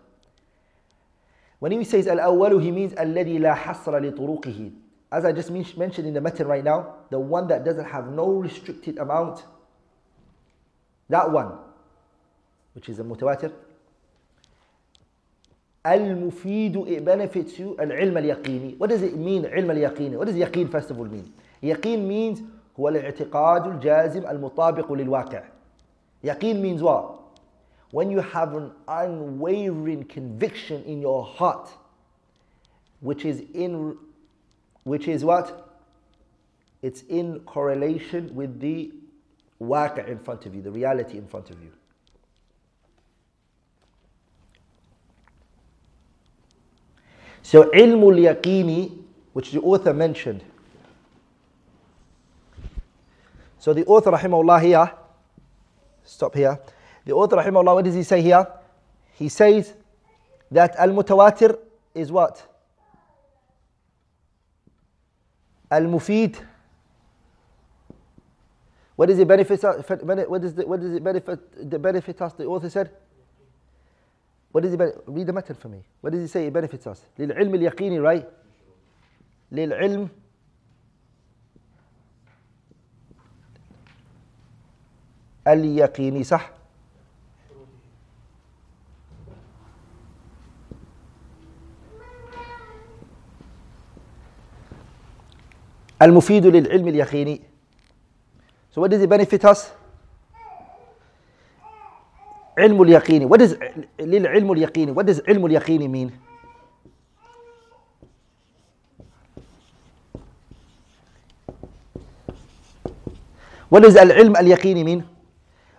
When 1.61 1.73
he 1.73 1.85
says 1.85 2.07
الأول 2.07 2.63
he 2.63 2.71
means 2.71 2.93
الذي 2.95 3.39
لا 3.39 3.55
حصر 3.55 3.99
لطرقه 3.99 4.73
As 5.13 5.27
I 5.27 5.33
just 5.33 5.51
mentioned 5.51 6.09
in 6.09 6.15
the 6.15 6.23
method 6.23 6.47
right 6.47 6.65
now, 6.65 6.95
the 7.11 7.21
one 7.21 7.47
that 7.49 7.65
doesn't 7.65 7.85
have 7.85 8.11
no 8.11 8.29
restricted 8.29 8.97
amount, 8.97 9.45
that 11.11 11.31
one, 11.31 11.53
which 12.73 12.89
is 12.89 12.99
a 12.99 13.05
mutawatir, 13.05 13.53
المفيد 15.87 16.87
it 16.87 17.05
benefits 17.05 17.59
you 17.59 17.77
العلم 17.81 18.19
اليقيني 18.19 18.79
what 18.79 18.89
does 18.89 19.03
it 19.03 19.17
mean 19.17 19.45
علم 19.45 19.71
اليقيني 19.71 20.17
what 20.17 20.27
does 20.27 20.37
يقين 20.37 20.69
first 20.69 20.91
of 20.91 20.99
all 20.99 21.07
mean 21.07 21.29
يقين 21.63 22.09
means 22.09 22.41
هو 22.81 22.89
الاعتقاد 22.89 23.67
الجازم 23.67 24.27
المطابق 24.27 24.93
للواقع 24.93 25.43
يقين 26.25 26.63
means 26.63 26.83
what 26.83 27.16
when 27.92 28.12
you 28.12 28.20
have 28.20 28.54
an 28.56 28.72
unwavering 28.88 30.04
conviction 30.06 30.84
in 30.84 31.02
your 31.02 31.24
heart, 31.24 31.70
which 33.00 33.26
is 33.26 33.44
in 33.54 33.98
which 34.84 35.08
is 35.08 35.24
what? 35.24 35.82
It's 36.82 37.02
in 37.04 37.42
correlation 37.42 38.34
with 38.34 38.60
the 38.60 38.92
waqa 39.62 40.08
in 40.08 40.20
front 40.20 40.46
of 40.46 40.56
you, 40.56 40.62
the 40.62 40.72
reality 40.72 41.18
in 41.18 41.28
front 41.28 41.50
of 41.50 41.62
you. 41.62 41.72
So 47.42 47.64
ilmul 47.72 48.20
yaqini, 48.20 48.98
which 49.34 49.52
the 49.52 49.62
author 49.62 49.94
mentioned. 49.94 50.44
So 53.60 53.74
the 53.74 53.86
author 53.86 54.12
rahimahullah 54.12 54.62
here, 54.62 54.92
stop 56.04 56.36
here. 56.36 56.60
The 57.08 57.14
author 57.14 57.38
rahimahullah, 57.38 57.74
what 57.74 57.86
does 57.86 57.96
he 57.96 58.04
say 58.04 58.22
here? 58.22 58.46
He 59.14 59.30
says 59.30 59.74
that 60.52 60.76
al-mutawatir 60.76 61.58
is 61.96 62.12
what? 62.12 62.46
Al-mufid. 65.72 66.36
What 68.98 69.06
does 69.06 69.20
it 69.20 69.28
benefit 69.28 69.64
us? 69.64 69.88
What 69.88 70.42
does, 70.42 70.54
the, 70.54 70.68
what 70.68 70.82
does 70.82 70.94
it 70.94 71.02
benefit, 71.02 71.70
the 71.70 71.80
benefit 71.80 72.22
us? 72.22 72.34
The 72.34 72.44
author 72.44 72.70
said 72.70 72.92
what 74.52 74.64
does 74.64 74.74
it 74.74 74.82
read 75.06 75.28
the 75.28 75.34
method 75.34 75.58
for 75.58 75.70
me? 75.70 75.84
What 76.02 76.12
does 76.12 76.22
he 76.22 76.28
say 76.28 76.48
it 76.48 76.54
benefits 76.54 76.88
us? 76.88 77.06
للعلم 77.20 77.56
اليقيني 77.56 78.00
right? 78.02 78.26
للعلم 79.52 80.10
اليقيني 85.48 86.24
صح؟ 86.24 86.57
المفيد 96.02 96.46
للعلم 96.46 96.88
اليقيني 96.88 97.42
So 98.76 98.82
what 98.82 98.92
does 98.92 99.02
it 99.02 99.10
benefit 99.10 99.44
us? 99.46 99.72
علم 102.58 102.82
اليقين 102.82 103.30
what 103.30 103.38
does 103.40 103.56
للعلم 104.00 104.52
اليقيني 104.52 104.94
what 104.94 105.06
does 105.06 105.22
علم 105.30 105.46
اليقيني 105.46 105.88
mean 105.88 106.12
what 113.70 113.82
does 113.84 113.96
العلم 113.98 114.38
اليقيني 114.38 114.84
mean 114.84 115.04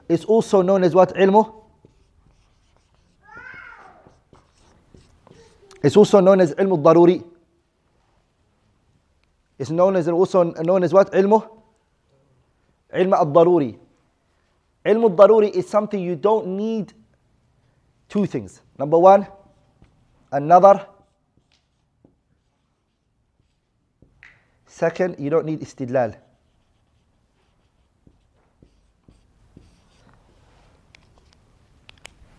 it's 0.08 0.24
also 0.24 0.62
known 0.62 0.84
as 0.84 0.94
what 0.94 1.16
علمه 1.16 1.52
it's 5.84 5.96
also 5.96 6.20
known 6.20 6.40
as 6.40 6.54
علم 6.58 6.74
الضروري 6.74 7.22
It's 9.58 9.70
known 9.70 9.96
as 9.96 10.08
also 10.08 10.44
known 10.44 10.84
as 10.84 10.92
what? 10.92 11.12
Ilmu? 11.12 11.48
Ilm 12.94 13.12
al-daruri. 13.12 13.78
Ilm 14.86 15.02
al-daruri 15.10 15.50
is 15.50 15.68
something 15.68 16.00
you 16.00 16.14
don't 16.16 16.46
need 16.46 16.92
two 18.08 18.24
things. 18.26 18.62
Number 18.78 18.98
one, 18.98 19.26
another. 20.30 20.86
Second, 24.66 25.16
you 25.18 25.28
don't 25.28 25.44
need 25.44 25.60
istidlal. 25.60 26.16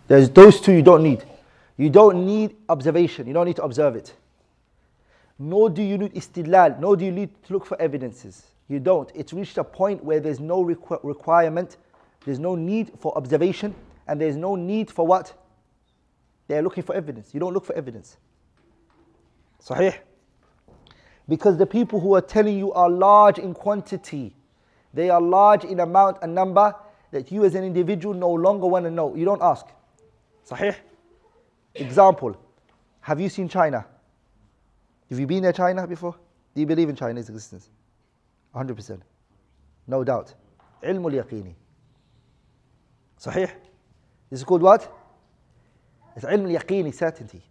There's 0.08 0.30
those 0.30 0.60
two 0.60 0.72
you 0.72 0.82
don't 0.82 1.02
need. 1.02 1.24
You 1.76 1.90
don't 1.90 2.26
need 2.26 2.56
observation. 2.68 3.26
You 3.26 3.32
don't 3.34 3.46
need 3.46 3.56
to 3.56 3.62
observe 3.62 3.94
it. 3.94 4.14
Nor 5.40 5.70
do 5.70 5.82
you 5.82 5.98
need 5.98 6.14
istidlal. 6.14 6.78
Nor 6.78 6.96
do 6.96 7.04
you 7.04 7.10
need 7.10 7.30
to 7.44 7.52
look 7.52 7.66
for 7.66 7.80
evidences. 7.80 8.46
You 8.68 8.78
don't. 8.78 9.10
It's 9.14 9.32
reached 9.32 9.58
a 9.58 9.64
point 9.64 10.04
where 10.04 10.20
there's 10.20 10.38
no 10.38 10.62
requ- 10.64 11.00
requirement 11.02 11.76
there's 12.24 12.38
no 12.38 12.54
need 12.54 12.92
for 12.98 13.16
observation 13.16 13.74
and 14.06 14.20
there's 14.20 14.36
no 14.36 14.54
need 14.54 14.90
for 14.90 15.06
what? 15.06 15.32
They're 16.48 16.62
looking 16.62 16.82
for 16.82 16.94
evidence. 16.94 17.32
You 17.32 17.40
don't 17.40 17.54
look 17.54 17.64
for 17.64 17.74
evidence. 17.74 18.16
Sahih? 19.64 19.96
Because 21.28 21.56
the 21.56 21.66
people 21.66 22.00
who 22.00 22.14
are 22.14 22.20
telling 22.20 22.58
you 22.58 22.72
are 22.72 22.90
large 22.90 23.38
in 23.38 23.54
quantity, 23.54 24.34
they 24.92 25.10
are 25.10 25.20
large 25.20 25.64
in 25.64 25.80
amount 25.80 26.18
and 26.22 26.34
number 26.34 26.74
that 27.12 27.30
you 27.30 27.44
as 27.44 27.54
an 27.54 27.64
individual 27.64 28.14
no 28.14 28.30
longer 28.30 28.66
want 28.66 28.84
to 28.84 28.90
know. 28.90 29.14
You 29.14 29.24
don't 29.24 29.42
ask. 29.42 29.66
Sahih? 30.48 30.74
Example 31.74 32.36
Have 33.00 33.20
you 33.20 33.28
seen 33.28 33.48
China? 33.48 33.86
Have 35.09 35.19
you 35.19 35.27
been 35.27 35.43
to 35.43 35.53
China 35.53 35.87
before? 35.87 36.15
Do 36.53 36.61
you 36.61 36.67
believe 36.67 36.89
in 36.89 36.95
China's 36.95 37.29
existence? 37.29 37.69
100%. 38.55 39.01
No 39.87 40.03
doubt. 40.03 40.33
Ilmul 40.83 41.23
yaqini. 41.23 41.53
صحيح 43.19 43.51
this 44.29 44.39
is 44.39 44.43
called 44.43 44.61
what 44.61 44.91
it's 46.15 46.25
علم 46.25 46.45
اليقيني 46.45 46.93
certainty 46.93 47.41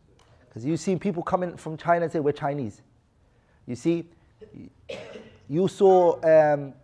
because 0.48 0.64
you 0.64 0.76
see 0.76 0.94
people 0.96 1.22
coming 1.22 1.56
from 1.56 1.76
China 1.76 2.04
and 2.04 2.12
say 2.12 2.20
we're 2.20 2.32
Chinese 2.32 2.82
you 3.66 3.74
see 3.74 4.04
you 5.48 5.66
saw 5.68 6.14
um, 6.16 6.74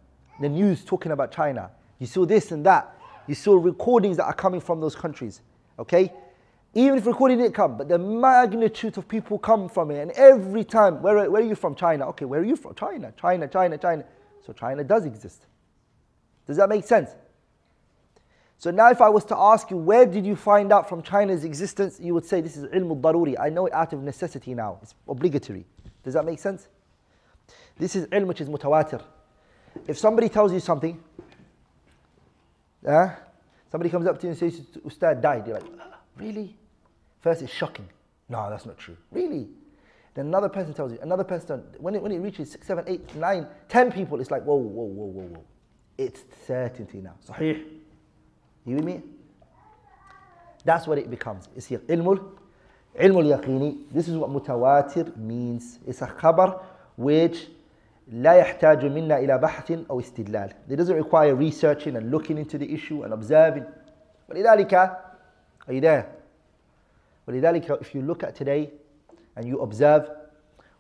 the 0.41 0.49
news 0.49 0.85
talking 0.85 1.13
about 1.13 1.31
China 1.31 1.71
you 1.99 2.07
saw 2.07 2.25
this 2.25 2.53
and 2.53 2.65
that 2.65 2.97
you 3.27 3.35
saw 3.35 3.55
recordings 3.55 4.17
that 4.17 4.25
are 4.25 4.33
coming 4.33 4.61
from 4.61 4.81
those 4.81 4.97
countries 4.97 5.43
Okay? 5.81 6.13
Even 6.78 6.98
if 6.98 7.06
recording 7.06 7.38
didn't 7.38 7.54
come, 7.54 7.78
but 7.78 7.88
the 7.88 7.98
magnitude 7.98 8.98
of 8.98 9.08
people 9.08 9.40
come 9.40 9.70
from 9.70 9.92
it, 9.92 10.02
and 10.02 10.12
every 10.12 10.66
time, 10.66 11.02
where, 11.02 11.32
where 11.32 11.42
are 11.42 11.46
you 11.46 11.56
from? 11.56 11.74
China. 11.74 12.10
Okay, 12.10 12.26
where 12.26 12.42
are 12.42 12.46
you 12.46 12.58
from? 12.58 12.76
China, 12.76 13.14
China, 13.20 13.48
China, 13.48 13.78
China. 13.78 14.04
So 14.46 14.52
China 14.52 14.84
does 14.84 15.06
exist. 15.06 15.46
Does 16.46 16.58
that 16.58 16.68
make 16.68 16.84
sense? 16.84 17.10
So 18.58 18.72
now 18.72 18.90
if 18.90 19.02
I 19.02 19.10
was 19.10 19.24
to 19.26 19.38
ask 19.38 19.72
you, 19.72 19.78
where 19.78 20.06
did 20.06 20.26
you 20.26 20.36
find 20.36 20.74
out 20.74 20.90
from 20.90 21.02
China's 21.02 21.46
existence? 21.46 21.98
You 22.00 22.14
would 22.14 22.26
say, 22.26 22.42
this 22.42 22.58
is 22.58 22.66
ilm 22.66 23.02
daruri. 23.02 23.36
I 23.40 23.50
know 23.50 23.68
it 23.68 23.74
out 23.74 23.94
of 23.94 24.04
necessity 24.04 24.54
now. 24.54 24.80
It's 24.82 24.96
obligatory. 25.08 25.66
Does 26.04 26.14
that 26.14 26.26
make 26.26 26.40
sense? 26.40 26.68
This 27.78 27.96
is 27.96 28.06
ilm 28.08 28.28
which 28.28 28.42
is 28.42 28.50
mutawatir. 28.50 29.02
If 29.88 29.98
somebody 29.98 30.30
tells 30.30 30.52
you 30.54 30.60
something, 30.60 31.02
uh, 32.86 33.10
somebody 33.72 33.90
comes 33.90 34.08
up 34.08 34.20
to 34.20 34.28
you 34.28 34.32
and 34.32 34.38
says, 34.40 34.62
Ustad 34.86 35.22
died. 35.22 35.48
You're 35.48 35.60
like, 35.60 35.72
really? 36.18 36.58
First 37.25 37.43
it's 37.43 37.53
shocking. 37.53 37.89
No, 38.29 38.49
that's 38.49 38.67
not 38.67 38.79
true. 38.79 38.97
Really? 39.11 39.49
Then 40.15 40.27
another 40.27 40.49
person 40.49 40.75
tells 40.75 40.93
you, 40.93 40.99
another 41.03 41.25
person, 41.25 41.63
when 41.79 41.95
it, 41.95 42.03
when 42.03 42.13
it 42.13 42.19
reaches 42.19 42.51
six, 42.51 42.67
seven, 42.67 42.85
eight, 42.87 43.15
nine, 43.15 43.47
ten 43.69 43.93
people, 43.93 44.21
it's 44.21 44.31
like, 44.31 44.43
whoa, 44.43 44.57
whoa, 44.57 44.85
whoa, 44.85 45.05
whoa, 45.07 45.29
whoa. 45.29 45.45
It's 45.99 46.25
certainty 46.47 46.99
now. 46.99 47.15
Sahih. 47.29 47.65
You 48.65 48.77
with 48.77 48.85
me? 48.85 49.03
That's 50.65 50.87
what 50.87 50.99
it 50.99 51.11
becomes. 51.11 51.49
It's 51.57 51.67
here. 51.67 51.79
Ilmul, 51.81 52.33
ilmul 52.99 53.39
yaqini. 53.39 53.85
This 53.93 54.09
is 54.09 54.17
what 54.17 54.31
mutawatir 54.31 55.17
means. 55.17 55.79
It's 55.87 56.03
a 56.03 56.07
khabar 56.07 56.63
which 56.97 57.49
لا 58.13 58.35
يحتاج 58.35 58.85
منا 58.85 59.19
إلى 59.19 59.39
بحث 59.39 59.71
أو 59.91 60.01
استدلال. 60.01 60.53
It 60.69 60.77
doesn't 60.77 60.97
require 60.97 61.35
researching 61.35 61.97
and 61.97 62.11
looking 62.11 62.39
into 62.39 62.59
the 62.59 62.73
issue 62.73 63.03
and 63.05 63.13
observing. 63.13 63.67
ولذلك 64.29 64.73
are 64.73 65.73
you 65.73 65.81
there? 65.81 66.14
ولذلك 67.29 67.81
if 67.81 67.95
you 67.95 68.03
look 68.03 68.23
at 68.23 68.35
today 68.35 68.71
and 69.37 69.47
you 69.47 69.61
observe 69.61 70.11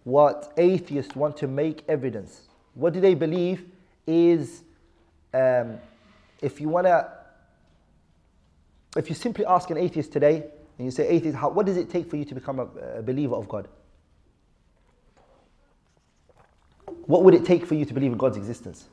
what 0.04 0.52
atheists 0.56 1.14
want 1.14 1.36
to 1.36 1.46
make 1.46 1.84
evidence, 1.88 2.48
what 2.74 2.92
do 2.92 3.00
they 3.00 3.14
believe 3.14 3.66
is 4.06 4.62
um, 5.34 5.78
if 6.40 6.60
you 6.60 6.68
want 6.68 6.86
to 6.86 7.20
if 8.96 9.08
you 9.08 9.14
simply 9.14 9.46
ask 9.46 9.70
an 9.70 9.76
atheist 9.76 10.12
today 10.12 10.44
and 10.78 10.86
you 10.86 10.90
say, 10.90 11.06
atheist, 11.08 11.36
how, 11.36 11.50
what 11.50 11.66
does 11.66 11.76
it 11.76 11.90
take 11.90 12.08
for 12.08 12.16
you 12.16 12.24
to 12.24 12.34
become 12.34 12.58
a, 12.58 12.64
a 12.98 13.02
believer 13.02 13.34
of 13.34 13.48
God? 13.48 13.68
What 17.06 17.22
would 17.22 17.34
it 17.34 17.44
take 17.44 17.66
for 17.66 17.74
you 17.74 17.84
to 17.84 17.94
believe 17.94 18.12
in 18.12 18.18
God's 18.18 18.36
existence? 18.36 18.88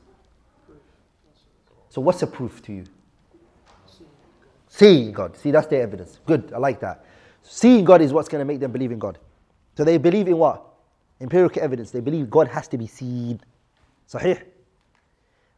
So, 1.88 2.00
what's 2.00 2.20
the 2.20 2.26
proof 2.26 2.62
to 2.64 2.72
you? 2.72 2.84
Seeing 4.68 5.12
God. 5.12 5.36
See, 5.36 5.50
that's 5.50 5.66
their 5.66 5.82
evidence. 5.82 6.20
Good, 6.26 6.52
I 6.54 6.58
like 6.58 6.78
that. 6.80 7.04
Seeing 7.43 7.83
God 7.83 8.01
is 8.01 8.11
what's 8.11 8.29
going 8.29 8.39
to 8.39 8.45
make 8.45 8.59
them 8.59 8.71
believe 8.71 8.91
in 8.91 8.99
God. 8.99 9.19
So, 9.77 9.83
they 9.83 9.97
believe 9.97 10.27
in 10.27 10.37
what? 10.37 10.63
Empirical 11.21 11.61
evidence. 11.61 11.91
They 11.91 11.99
believe 11.99 12.29
God 12.29 12.47
has 12.47 12.67
to 12.69 12.77
be 12.77 12.87
seen. 12.87 13.39
Sahih? 14.09 14.41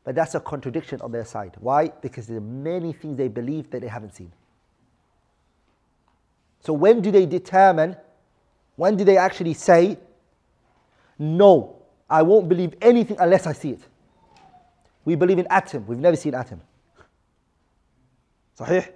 But 0.03 0.15
that's 0.15 0.35
a 0.35 0.39
contradiction 0.39 1.01
on 1.01 1.11
their 1.11 1.25
side. 1.25 1.55
Why? 1.59 1.87
Because 2.01 2.27
there 2.27 2.37
are 2.37 2.41
many 2.41 2.93
things 2.93 3.17
they 3.17 3.27
believe 3.27 3.69
that 3.71 3.81
they 3.81 3.87
haven't 3.87 4.15
seen. 4.15 4.31
So 6.59 6.73
when 6.73 7.01
do 7.01 7.11
they 7.11 7.25
determine, 7.25 7.95
when 8.75 8.97
do 8.97 9.03
they 9.03 9.17
actually 9.17 9.53
say, 9.53 9.97
no, 11.17 11.77
I 12.09 12.21
won't 12.21 12.49
believe 12.49 12.75
anything 12.81 13.17
unless 13.19 13.47
I 13.47 13.53
see 13.53 13.71
it? 13.71 13.81
We 15.05 15.15
believe 15.15 15.39
in 15.39 15.47
atom. 15.49 15.85
We've 15.87 15.99
never 15.99 16.15
seen 16.15 16.35
atom. 16.35 16.61
Sahih? 18.59 18.87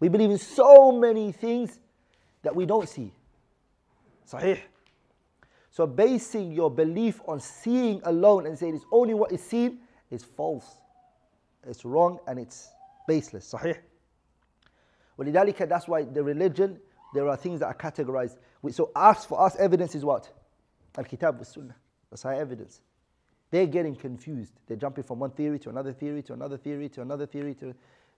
We 0.00 0.08
believe 0.08 0.30
in 0.30 0.38
so 0.38 0.92
many 0.92 1.32
things 1.32 1.78
that 2.42 2.54
we 2.54 2.66
don't 2.66 2.88
see. 2.88 3.12
Sahih? 4.30 4.60
So 5.70 5.86
basing 5.86 6.52
your 6.52 6.70
belief 6.70 7.20
on 7.26 7.40
seeing 7.40 8.00
alone 8.04 8.46
and 8.46 8.58
saying 8.58 8.74
it's 8.74 8.84
only 8.90 9.14
what 9.14 9.32
is 9.32 9.42
seen 9.42 9.78
is 10.10 10.24
false. 10.24 10.66
It's 11.66 11.84
wrong 11.84 12.18
and 12.26 12.38
it's 12.38 12.70
baseless. 13.06 13.52
Sahih. 13.52 13.78
ولذلك 15.18 15.68
that's 15.68 15.88
why 15.88 16.04
the 16.04 16.22
religion, 16.22 16.78
there 17.14 17.28
are 17.28 17.36
things 17.36 17.60
that 17.60 17.66
are 17.66 17.74
categorized. 17.74 18.36
So 18.70 18.90
ask 18.96 19.28
for 19.28 19.40
us, 19.40 19.56
evidence 19.56 19.94
is 19.94 20.04
what? 20.04 20.30
Al-Kitab 20.96 21.38
wa 21.38 21.44
Sunnah. 21.44 21.76
That's 22.10 22.24
our 22.24 22.34
evidence. 22.34 22.80
They're 23.50 23.66
getting 23.66 23.94
confused. 23.94 24.52
They're 24.66 24.76
jumping 24.76 25.04
from 25.04 25.20
one 25.20 25.30
theory 25.30 25.58
to 25.60 25.70
another 25.70 25.92
theory 25.92 26.22
to 26.22 26.32
another 26.32 26.56
theory 26.56 26.88
to 26.90 27.02
another 27.02 27.26
theory 27.26 27.54
to, 27.54 27.74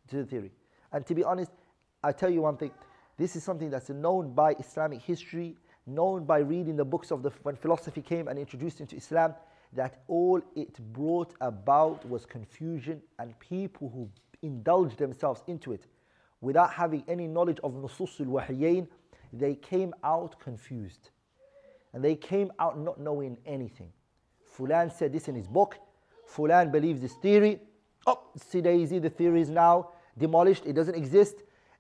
to 0.09 0.17
the 0.17 0.25
theory. 0.25 0.51
And 0.93 1.05
to 1.07 1.15
be 1.15 1.23
honest, 1.23 1.51
I 2.04 2.12
tell 2.12 2.30
you 2.30 2.42
one 2.42 2.58
thing. 2.58 2.72
This 3.18 3.36
is 3.36 3.44
something 3.44 3.70
that's 3.70 3.90
known 3.90 4.34
by 4.34 4.54
Islamic 4.54 5.02
history, 5.02 5.56
known 5.86 6.26
by 6.26 6.40
reading 6.40 6.76
the 6.76 6.86
books 6.86 7.12
of 7.12 7.24
the 7.24 7.30
when 7.44 7.56
philosophy 7.56 8.02
came 8.02 8.28
and 8.28 8.38
introduced 8.40 8.82
into 8.82 8.96
Islam 8.96 9.34
that 9.74 10.04
all 10.08 10.42
it 10.56 10.80
brought 10.94 11.34
about 11.42 12.08
was 12.08 12.26
confusion 12.26 13.02
and 13.20 13.38
people 13.40 13.90
who 13.90 14.10
indulged 14.42 14.98
themselves 14.98 15.42
into 15.48 15.72
it 15.72 15.88
without 16.42 16.74
having 16.74 17.04
any 17.08 17.28
knowledge 17.28 17.60
of 17.64 17.74
Nusus 17.74 18.20
al 18.20 18.88
they 19.32 19.56
came 19.56 19.94
out 20.04 20.40
confused. 20.40 21.10
And 21.94 22.04
they 22.04 22.16
came 22.16 22.52
out 22.60 22.78
not 22.80 23.00
knowing 23.00 23.38
anything. 23.46 23.92
Fulan 24.56 24.92
said 24.92 25.12
this 25.14 25.28
in 25.28 25.36
his 25.36 25.48
book. 25.48 25.78
Fulan 26.32 26.72
believes 26.72 27.02
this 27.02 27.14
theory. 27.14 27.60
Oh, 28.06 28.20
Sidaisi, 28.38 29.02
the 29.02 29.10
theory 29.10 29.42
is 29.42 29.50
now 29.50 29.90
demolished. 30.18 30.66
It 30.66 30.74
doesn't 30.74 30.96
exist. 30.96 31.36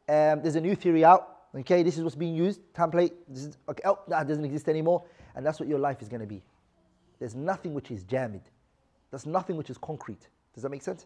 Um, 0.07 0.41
there's 0.41 0.55
a 0.55 0.61
new 0.61 0.75
theory 0.75 1.05
out. 1.05 1.29
Okay, 1.55 1.83
this 1.83 1.97
is 1.97 2.03
what's 2.03 2.15
being 2.15 2.35
used. 2.35 2.61
Template. 2.73 3.11
This 3.27 3.45
is, 3.45 3.57
okay, 3.69 3.83
oh, 3.85 3.99
that 4.07 4.27
doesn't 4.27 4.43
exist 4.43 4.67
anymore. 4.67 5.03
And 5.35 5.45
that's 5.45 5.59
what 5.59 5.69
your 5.69 5.79
life 5.79 6.01
is 6.01 6.09
going 6.09 6.21
to 6.21 6.27
be. 6.27 6.41
There's 7.19 7.35
nothing 7.35 7.73
which 7.73 7.91
is 7.91 8.03
jammed. 8.03 8.41
There's 9.11 9.25
nothing 9.25 9.55
which 9.55 9.69
is 9.69 9.77
concrete. 9.77 10.27
Does 10.53 10.63
that 10.63 10.69
make 10.69 10.81
sense? 10.81 11.05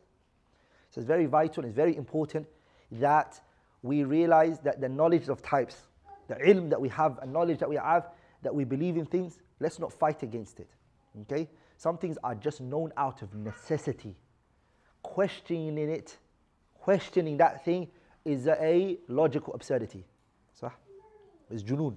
So 0.90 1.00
it's 1.02 1.08
very 1.08 1.26
vital, 1.26 1.66
it's 1.66 1.76
very 1.76 1.96
important 1.96 2.48
that 2.94 3.42
we 3.84 4.04
realize 4.04 4.60
that 4.60 4.80
the 4.82 4.90
knowledge 4.90 5.28
of 5.28 5.42
types, 5.42 5.88
the 6.28 6.36
ilm 6.36 6.70
that 6.70 6.80
we 6.80 6.90
have, 6.90 7.20
and 7.20 7.32
knowledge 7.32 7.60
that 7.60 7.70
we 7.70 7.76
have, 7.76 8.08
that 8.44 8.54
we 8.54 8.64
believe 8.64 8.98
in 8.98 9.06
things, 9.06 9.40
let's 9.60 9.80
not 9.80 9.92
fight 9.92 10.24
against 10.24 10.60
it. 10.60 10.70
Okay? 11.24 11.50
Some 11.78 11.98
things 11.98 12.18
are 12.24 12.36
just 12.36 12.62
known 12.62 12.92
out 12.98 13.22
of 13.22 13.34
necessity. 13.36 14.16
Questioning 15.04 15.78
it, 15.90 16.18
questioning 16.74 17.38
that 17.38 17.64
thing 17.64 17.90
is 18.28 18.48
a 18.48 18.98
logical 19.08 19.54
absurdity. 19.54 20.04
So, 20.54 20.72
it's 21.50 21.63
junoon. 21.63 21.96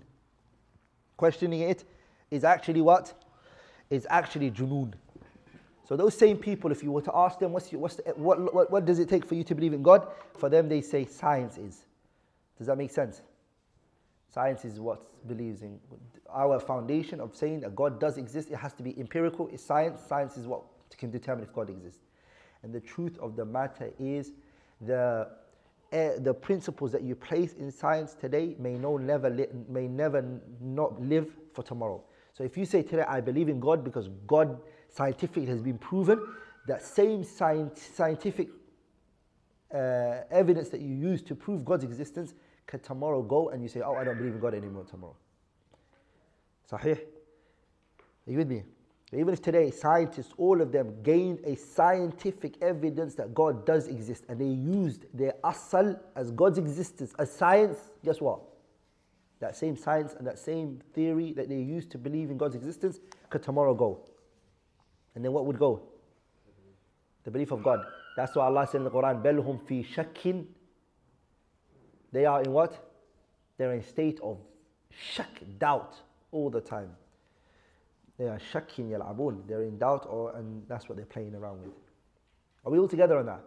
Questioning 1.17 1.61
it 1.61 1.85
is 2.31 2.45
actually 2.45 2.81
what? 2.81 3.15
is 3.91 4.07
actually 4.09 4.51
junoon. 4.51 4.95
So 5.87 5.97
those 5.97 6.17
same 6.17 6.37
people, 6.37 6.71
if 6.71 6.85
you 6.85 6.93
were 6.93 7.03
to 7.03 7.11
ask 7.13 7.41
them, 7.41 7.53
what's, 7.53 7.73
what's 7.73 7.97
the, 7.97 8.03
what, 8.15 8.55
what, 8.55 8.71
what 8.71 8.85
does 8.85 9.01
it 9.01 9.09
take 9.09 9.27
for 9.27 9.35
you 9.35 9.43
to 9.45 9.55
believe 9.55 9.73
in 9.73 9.83
God? 9.83 10.07
For 10.39 10.49
them, 10.49 10.69
they 10.69 10.81
say 10.81 11.05
science 11.05 11.59
is. 11.59 11.85
Does 12.57 12.69
that 12.69 12.79
make 12.79 12.93
sense? 12.93 13.23
Science 14.33 14.65
is 14.65 14.79
what 14.79 15.03
believes 15.27 15.63
in 15.63 15.81
our 16.33 16.61
foundation 16.61 17.21
of 17.21 17.35
saying 17.35 17.61
that 17.61 17.75
God 17.75 17.99
does 17.99 18.17
exist. 18.17 18.53
It 18.53 18.57
has 18.57 18.73
to 18.75 18.85
be 18.85 18.99
empirical. 19.01 19.49
It's 19.53 19.65
science. 19.65 20.01
Science 20.07 20.37
is 20.37 20.47
what 20.47 20.63
can 20.97 21.11
determine 21.11 21.43
if 21.43 21.53
God 21.53 21.71
exists. 21.71 22.05
And 22.63 22.73
the 22.73 22.81
truth 22.81 23.19
of 23.19 23.35
the 23.35 23.45
matter 23.45 23.91
is 23.99 24.33
the 24.83 25.29
uh, 25.93 26.11
the 26.19 26.33
principles 26.33 26.93
that 26.93 27.03
you 27.03 27.15
place 27.15 27.55
in 27.55 27.71
science 27.71 28.15
today 28.15 28.55
may 28.59 28.75
no 28.75 28.97
never 28.97 29.31
may 29.69 29.89
never 29.89 30.25
not 30.61 31.01
live 31.01 31.29
for 31.53 31.63
tomorrow. 31.63 32.03
So 32.33 32.45
if 32.45 32.57
you 32.57 32.65
say 32.65 32.83
today, 32.83 33.05
I 33.09 33.21
believe 33.21 33.49
in 33.49 33.61
God 33.61 33.85
because 33.85 34.09
God 34.27 34.61
scientific 34.89 35.49
has 35.49 35.61
been 35.61 35.79
proven, 35.79 36.25
that 36.67 36.83
same 36.83 37.25
scientific 37.25 38.49
uh, 39.75 40.23
evidence 40.31 40.69
that 40.71 40.81
you 40.81 40.95
use 40.95 41.23
to 41.23 41.35
prove 41.35 41.65
God's 41.65 41.85
existence 41.85 42.35
can 42.67 42.81
tomorrow 42.81 43.23
go 43.23 43.51
and 43.51 43.63
you 43.63 43.69
say, 43.69 43.81
oh, 43.81 43.95
I 43.95 44.05
don't 44.05 44.17
believe 44.17 44.35
in 44.35 44.41
God 44.41 44.55
anymore 44.55 44.85
tomorrow. 44.85 45.17
Sahih? 46.71 46.99
Are 46.99 48.31
you 48.31 48.39
with 48.39 48.49
me? 48.49 48.63
Even 49.13 49.35
if 49.35 49.43
today 49.43 49.71
scientists, 49.73 50.33
all 50.37 50.61
of 50.61 50.71
them, 50.71 51.03
gained 51.03 51.41
a 51.45 51.57
scientific 51.57 52.63
evidence 52.63 53.17
that 53.17 53.35
God 53.35 53.67
does 53.67 53.89
exist 53.89 54.25
and 54.29 54.41
they 54.41 54.45
used 54.45 55.07
their 55.13 55.35
asal 55.45 55.99
as 56.15 56.31
God's 56.31 56.59
existence, 56.59 57.13
as 57.19 57.33
science, 57.33 57.91
guess 58.05 58.21
what? 58.21 58.41
That 59.41 59.57
same 59.57 59.77
science 59.77 60.15
and 60.17 60.27
that 60.27 60.39
same 60.39 60.81
theory 60.95 61.33
that 61.33 61.49
they 61.49 61.57
used 61.57 61.91
to 61.91 61.99
believe 61.99 62.31
in 62.31 62.39
God's 62.39 62.55
existence 62.55 63.01
could 63.31 63.43
tomorrow 63.43 63.75
go. 63.75 64.07
And 65.17 65.25
then 65.25 65.33
what 65.33 65.45
would 65.47 65.59
go? 65.59 65.83
The 67.25 67.33
belief 67.33 67.51
of 67.51 67.65
God. 67.65 67.81
That's 68.17 68.37
why 68.37 68.45
Allah 68.45 68.67
said 68.71 68.79
in 68.79 68.85
the 68.85 68.91
Quran, 68.91 69.23
Belhum 69.25 69.67
fi 69.67 69.83
shakin. 69.83 70.47
They 72.13 72.27
are 72.27 72.43
in 72.43 72.53
what? 72.53 72.91
They're 73.57 73.73
in 73.73 73.83
state 73.83 74.21
of 74.23 74.39
shak, 74.91 75.43
doubt, 75.59 75.97
all 76.31 76.49
the 76.49 76.61
time. 76.61 76.91
They 78.21 78.29
are 78.29 78.39
shakkin 78.53 78.91
yal'abun. 78.91 79.49
They're 79.49 79.63
in 79.63 79.79
doubt, 79.79 80.07
or, 80.07 80.37
and 80.37 80.63
that's 80.69 80.91
what 80.91 80.97
they're 80.97 81.07
playing 81.07 81.35
around 81.35 81.63
with. 81.63 81.73
Are 82.67 82.71
we 82.71 82.79
all 82.79 82.87
together 82.87 83.19
on 83.19 83.25
that? 83.25 83.41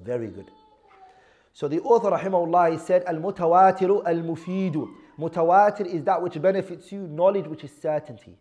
Very 0.00 0.28
good. 0.28 0.48
So 1.52 1.66
the 1.66 1.80
author, 1.80 2.12
rahimahullah, 2.12 2.70
he 2.70 2.78
said, 2.78 3.02
Al-mutawatiru 3.04 4.06
al-mufidu. 4.06 4.88
Mutawatir 5.18 5.86
is 5.86 6.04
that 6.04 6.22
which 6.22 6.40
benefits 6.40 6.92
you, 6.92 7.00
knowledge 7.00 7.48
which 7.48 7.64
is 7.64 7.72
certainty. 7.82 8.36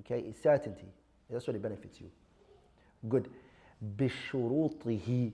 Okay, 0.00 0.18
it's 0.18 0.42
certainty. 0.42 0.88
That's 1.30 1.46
what 1.46 1.54
it 1.54 1.62
benefits 1.62 2.00
you. 2.00 2.10
Good. 3.08 3.30
Bishurutihi. 3.96 5.30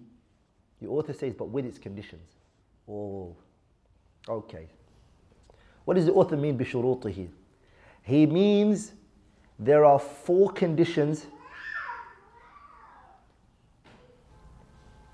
The 0.83 0.89
author 0.89 1.15
says, 1.15 1.33
but 1.33 1.49
with 1.49 1.65
its 1.65 1.79
conditions. 1.79 2.29
Oh, 2.87 3.35
okay. 4.29 4.69
What 5.87 5.95
does 5.95 6.05
the 6.05 6.13
author 6.13 6.37
mean, 6.37 6.59
bishurutihi? 6.59 7.31
He 8.04 8.26
means 8.26 8.94
there 9.58 9.86
are 9.86 10.00
four 10.00 10.52
conditions, 10.52 11.26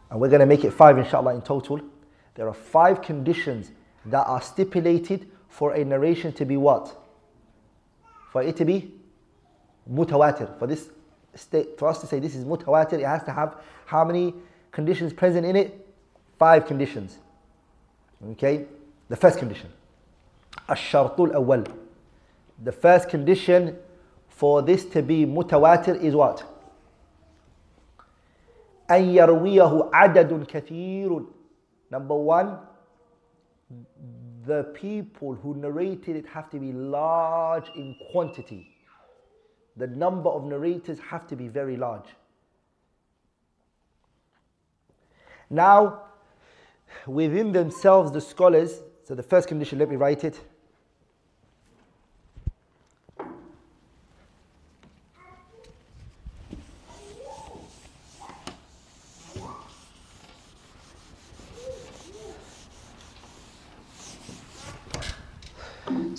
and 0.09 0.19
we're 0.19 0.29
going 0.29 0.39
to 0.39 0.45
make 0.45 0.63
it 0.63 0.71
five, 0.71 0.97
inshallah, 0.97 1.35
in 1.35 1.41
total. 1.41 1.81
There 2.35 2.47
are 2.47 2.53
five 2.53 3.01
conditions 3.01 3.71
that 4.05 4.25
are 4.27 4.41
stipulated 4.41 5.29
for 5.49 5.73
a 5.73 5.83
narration 5.83 6.31
to 6.33 6.45
be 6.45 6.57
what? 6.57 6.95
For 8.31 8.43
it 8.43 8.55
to 8.57 8.65
be 8.65 8.93
mutawatir. 9.91 10.59
For 10.59 10.67
this 10.67 10.89
state, 11.33 11.77
for 11.77 11.87
us 11.87 12.01
to 12.01 12.07
say 12.07 12.19
this 12.19 12.35
is 12.35 12.45
mutawatir, 12.45 12.99
it 12.99 13.05
has 13.05 13.23
to 13.23 13.31
have 13.31 13.55
how 13.85 14.03
many 14.03 14.33
conditions 14.71 15.13
present 15.13 15.45
in 15.45 15.55
it? 15.55 15.87
Five 16.37 16.67
conditions. 16.67 17.17
Okay? 18.31 18.65
The 19.09 19.15
first 19.15 19.39
condition. 19.39 19.69
الشرط 20.69 21.17
الأول. 21.17 21.71
The 22.63 22.71
first 22.71 23.09
condition 23.09 23.77
for 24.27 24.61
this 24.61 24.85
to 24.85 25.01
be 25.01 25.25
mutawatir 25.25 26.01
is 26.01 26.15
what? 26.15 26.43
أن 28.89 29.15
يرويه 29.15 29.91
عدد 29.91 30.45
كثير. 30.47 31.25
Number 31.91 32.15
one, 32.15 32.59
the 34.45 34.63
people 34.75 35.33
who 35.35 35.55
narrated 35.55 36.15
it 36.15 36.27
have 36.27 36.49
to 36.51 36.59
be 36.59 36.71
large 36.71 37.69
in 37.75 37.95
quantity. 38.11 38.75
The 39.77 39.87
number 39.87 40.29
of 40.29 40.45
narrators 40.45 40.99
have 40.99 41.27
to 41.27 41.35
be 41.35 41.47
very 41.47 41.75
large. 41.75 42.07
Now, 45.49 46.03
within 47.05 47.51
themselves, 47.51 48.11
the 48.11 48.21
scholars, 48.21 48.81
so 49.03 49.15
the 49.15 49.23
first 49.23 49.47
condition, 49.47 49.79
let 49.79 49.89
me 49.89 49.95
write 49.95 50.23
it. 50.23 50.39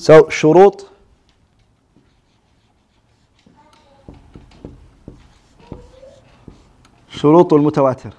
So, 0.02 0.30
شروط 0.30 0.90
شروط 7.10 7.54
المتواتر. 7.54 8.14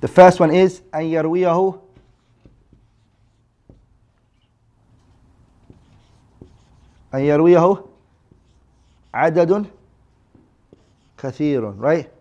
The 0.00 0.08
first 0.08 0.40
one 0.40 0.50
is 0.50 0.82
أن 0.94 1.04
يرويه 1.04 1.80
أن 7.14 7.20
يرويه 7.20 7.84
عدد 9.14 9.66
كثير 11.18 11.72
right 11.78 12.13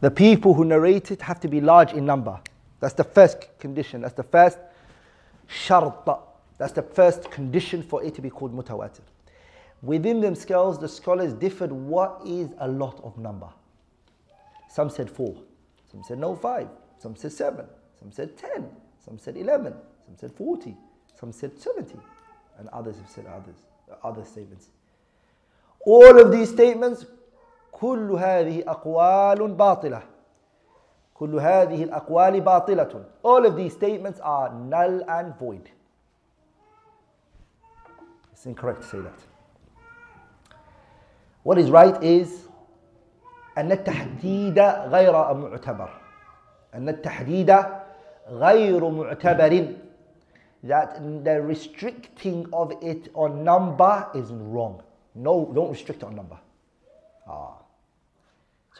The 0.00 0.10
people 0.10 0.54
who 0.54 0.64
narrate 0.64 1.10
it 1.10 1.20
have 1.22 1.40
to 1.40 1.48
be 1.48 1.60
large 1.60 1.92
in 1.92 2.06
number. 2.06 2.40
That's 2.80 2.94
the 2.94 3.04
first 3.04 3.46
condition. 3.58 4.00
That's 4.00 4.14
the 4.14 4.22
first 4.22 4.58
shart. 5.46 6.08
That's 6.56 6.72
the 6.72 6.82
first 6.82 7.30
condition 7.30 7.82
for 7.82 8.02
it 8.02 8.14
to 8.14 8.22
be 8.22 8.30
called 8.30 8.54
mutawatir. 8.54 9.00
Within 9.82 10.20
themselves, 10.20 10.78
the 10.78 10.88
scholars 10.88 11.32
differed 11.32 11.72
what 11.72 12.20
is 12.26 12.50
a 12.58 12.68
lot 12.68 13.00
of 13.02 13.16
number. 13.18 13.48
Some 14.68 14.90
said 14.90 15.10
four, 15.10 15.34
some 15.90 16.02
said 16.02 16.18
no 16.18 16.36
five, 16.36 16.68
some 16.98 17.16
said 17.16 17.32
seven, 17.32 17.66
some 17.98 18.12
said 18.12 18.36
ten, 18.36 18.68
some 19.04 19.18
said 19.18 19.36
eleven, 19.36 19.74
some 20.06 20.16
said 20.16 20.32
forty, 20.32 20.76
some 21.18 21.32
said 21.32 21.58
seventy, 21.58 21.98
and 22.58 22.68
others 22.68 22.96
have 22.98 23.08
said 23.08 23.26
others, 23.26 23.56
other 24.04 24.24
statements. 24.24 24.68
All 25.86 26.20
of 26.20 26.30
these 26.30 26.50
statements 26.50 27.06
كل 27.72 28.10
هذه 28.10 28.62
أقوال 28.68 29.52
باطلة 29.54 30.02
كل 31.14 31.34
هذه 31.40 31.84
الأقوال 31.84 32.40
باطلة 32.40 33.04
All 33.22 33.44
of 33.46 33.56
these 33.56 33.72
statements 33.72 34.20
are 34.20 34.52
null 34.54 35.02
and 35.08 35.34
void. 35.38 35.70
It's 38.32 38.46
incorrect 38.46 38.82
to 38.82 38.88
say 38.88 38.98
that. 39.00 39.20
What 41.42 41.58
is 41.58 41.70
right 41.70 42.02
is 42.02 42.46
أن 43.58 43.72
التحديد 43.72 44.58
غير 44.88 45.12
معتبر 45.34 45.90
أن 46.74 46.88
التحديد 46.88 47.56
غير 48.28 48.88
معتبر 48.90 49.76
that 50.62 51.00
the 51.24 51.40
restricting 51.40 52.46
of 52.52 52.72
it 52.82 53.08
on 53.14 53.42
number 53.44 54.06
is 54.14 54.30
wrong. 54.30 54.82
No, 55.14 55.50
don't 55.54 55.70
restrict 55.70 56.04
on 56.04 56.14
number. 56.14 56.38
Ah. 57.26 57.59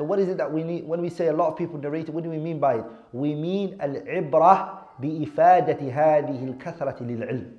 So 0.01 0.05
what 0.05 0.19
is 0.19 0.31
it 0.31 0.39
that 0.39 0.51
we 0.51 0.63
need, 0.65 0.87
when 0.87 1.03
we 1.03 1.11
say 1.11 1.27
a 1.27 1.33
lot 1.35 1.49
of 1.49 1.59
people 1.59 1.79
narrate 1.79 2.09
it, 2.09 2.15
what 2.15 2.25
do 2.25 2.31
we 2.31 2.39
mean 2.39 2.59
by 2.59 2.77
it? 2.77 2.85
We 3.13 3.35
mean 3.35 3.77
al-ibrah 3.81 4.79
bi-ifadati 4.99 5.93
hadihi 5.93 6.47
al-kathrati 6.49 7.07
lil-ilm. 7.07 7.53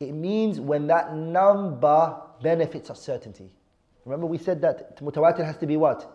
It 0.00 0.10
means 0.10 0.58
when 0.58 0.88
that 0.88 1.14
number 1.14 2.20
benefits 2.42 2.90
us 2.90 3.00
certainty. 3.00 3.48
Remember 4.04 4.26
we 4.26 4.38
said 4.38 4.60
that 4.62 5.00
mutawatir 5.00 5.44
has 5.44 5.56
to 5.58 5.68
be 5.68 5.76
what? 5.76 6.10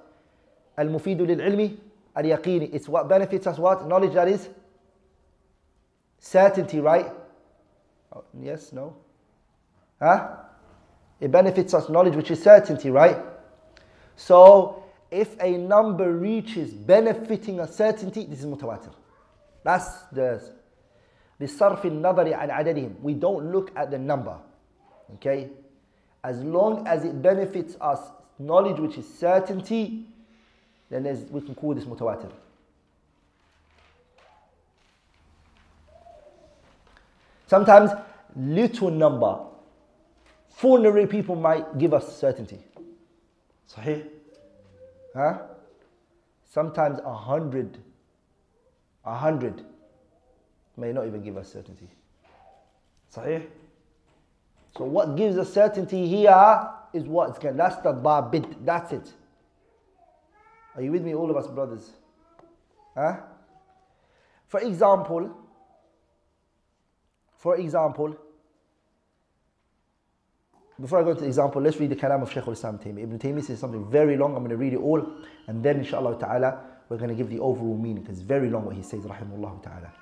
Al-mufidu 0.78 1.26
lil-ilmi 1.26 1.78
al-yaqini. 2.14 2.70
It's 2.74 2.90
what 2.90 3.08
benefits 3.08 3.48
us 3.48 3.58
what? 3.58 3.88
Knowledge 3.88 4.14
that 4.16 4.28
is 4.28 4.50
certainty, 6.20 6.82
right? 6.82 7.10
Oh, 8.14 8.26
yes, 8.38 8.74
no? 8.74 8.98
Huh? 9.98 10.28
It 11.22 11.32
benefits 11.32 11.74
us 11.74 11.88
knowledge 11.88 12.18
which 12.18 12.32
is 12.32 12.44
certainty, 12.44 12.90
right? 12.90 13.16
So 14.18 14.81
if 15.11 15.37
a 15.41 15.57
number 15.57 16.13
reaches 16.13 16.73
benefiting 16.73 17.61
a 17.61 17.67
certainty, 17.67 18.25
this 18.25 18.41
is 18.41 18.47
mutawatir. 18.47 18.93
That's 19.63 20.03
the 20.13 20.41
بصرف 21.41 21.85
النظر 21.85 22.33
عن 22.35 22.51
عددهم. 22.51 23.03
We 23.03 23.15
don't 23.15 23.53
look 23.53 23.71
at 23.77 23.91
the 23.91 23.99
number. 23.99 24.39
Okay? 25.15 25.51
As 26.25 26.43
long 26.43 26.87
as 26.87 27.05
it 27.05 27.21
benefits 27.23 27.77
us 27.81 28.01
knowledge 28.39 28.79
which 28.79 28.99
is 28.99 29.07
certainty, 29.19 30.05
then 30.91 31.05
we 31.31 31.41
can 31.41 31.55
call 31.55 31.75
this 31.75 31.85
mutawatir. 31.85 32.31
Sometimes 37.47 37.93
little 38.35 38.91
number, 38.91 39.39
four 40.49 41.07
people 41.07 41.37
might 41.37 41.79
give 41.79 41.95
us 41.95 42.19
certainty. 42.19 42.59
Sahih? 43.73 44.05
Huh? 45.16 45.40
Sometimes 46.50 47.00
a 47.04 47.14
hundred, 47.14 47.78
a 49.06 49.16
hundred 49.16 49.64
may 50.78 50.92
not 50.92 51.08
even 51.08 51.22
give 51.22 51.38
us 51.38 51.52
certainty. 51.52 51.88
Sahih? 53.14 53.46
So 54.78 54.86
what 54.86 55.16
gives 55.16 55.38
us 55.38 55.54
certainty 55.54 56.08
here 56.08 56.70
is 56.94 57.04
what's 57.04 57.40
going 57.40 57.58
that's 57.58 57.78
the 57.78 57.94
babid, 57.94 58.66
that's 58.66 58.92
it. 58.94 59.12
Are 60.76 60.82
you 60.82 60.92
with 60.92 61.04
me, 61.04 61.14
all 61.14 61.30
of 61.30 61.36
us 61.36 61.48
brothers? 61.48 61.92
Huh? 62.96 63.18
For 64.48 64.62
example, 64.62 65.32
for 67.38 67.58
example, 67.58 68.16
before 70.82 71.00
I 71.00 71.04
go 71.04 71.12
into 71.12 71.22
the 71.22 71.28
example, 71.28 71.62
let's 71.62 71.80
read 71.80 71.92
the 71.92 71.96
kalam 71.96 72.24
of 72.24 72.32
Shaykh 72.32 72.48
al-Islam. 72.48 72.80
Ibn 72.84 73.20
Taymiyyah 73.20 73.44
says 73.44 73.60
something 73.60 73.90
very 73.90 74.18
long. 74.18 74.36
I'm 74.36 74.40
going 74.40 74.50
to 74.50 74.58
read 74.58 74.74
it 74.74 74.80
all. 74.80 75.06
And 75.48 75.64
then 75.64 75.78
inshallah 75.78 76.20
ta'ala, 76.20 76.60
we're 76.90 76.98
going 76.98 77.10
to 77.10 77.16
give 77.16 77.30
the 77.30 77.40
overall 77.40 77.78
meaning. 77.78 78.02
Because 78.02 78.18
it's 78.18 78.28
very 78.28 78.50
long 78.50 78.66
what 78.66 78.76
he 78.76 78.82
says, 78.82 79.02
rahimahullah 79.04 79.64
ta'ala. 79.64 79.94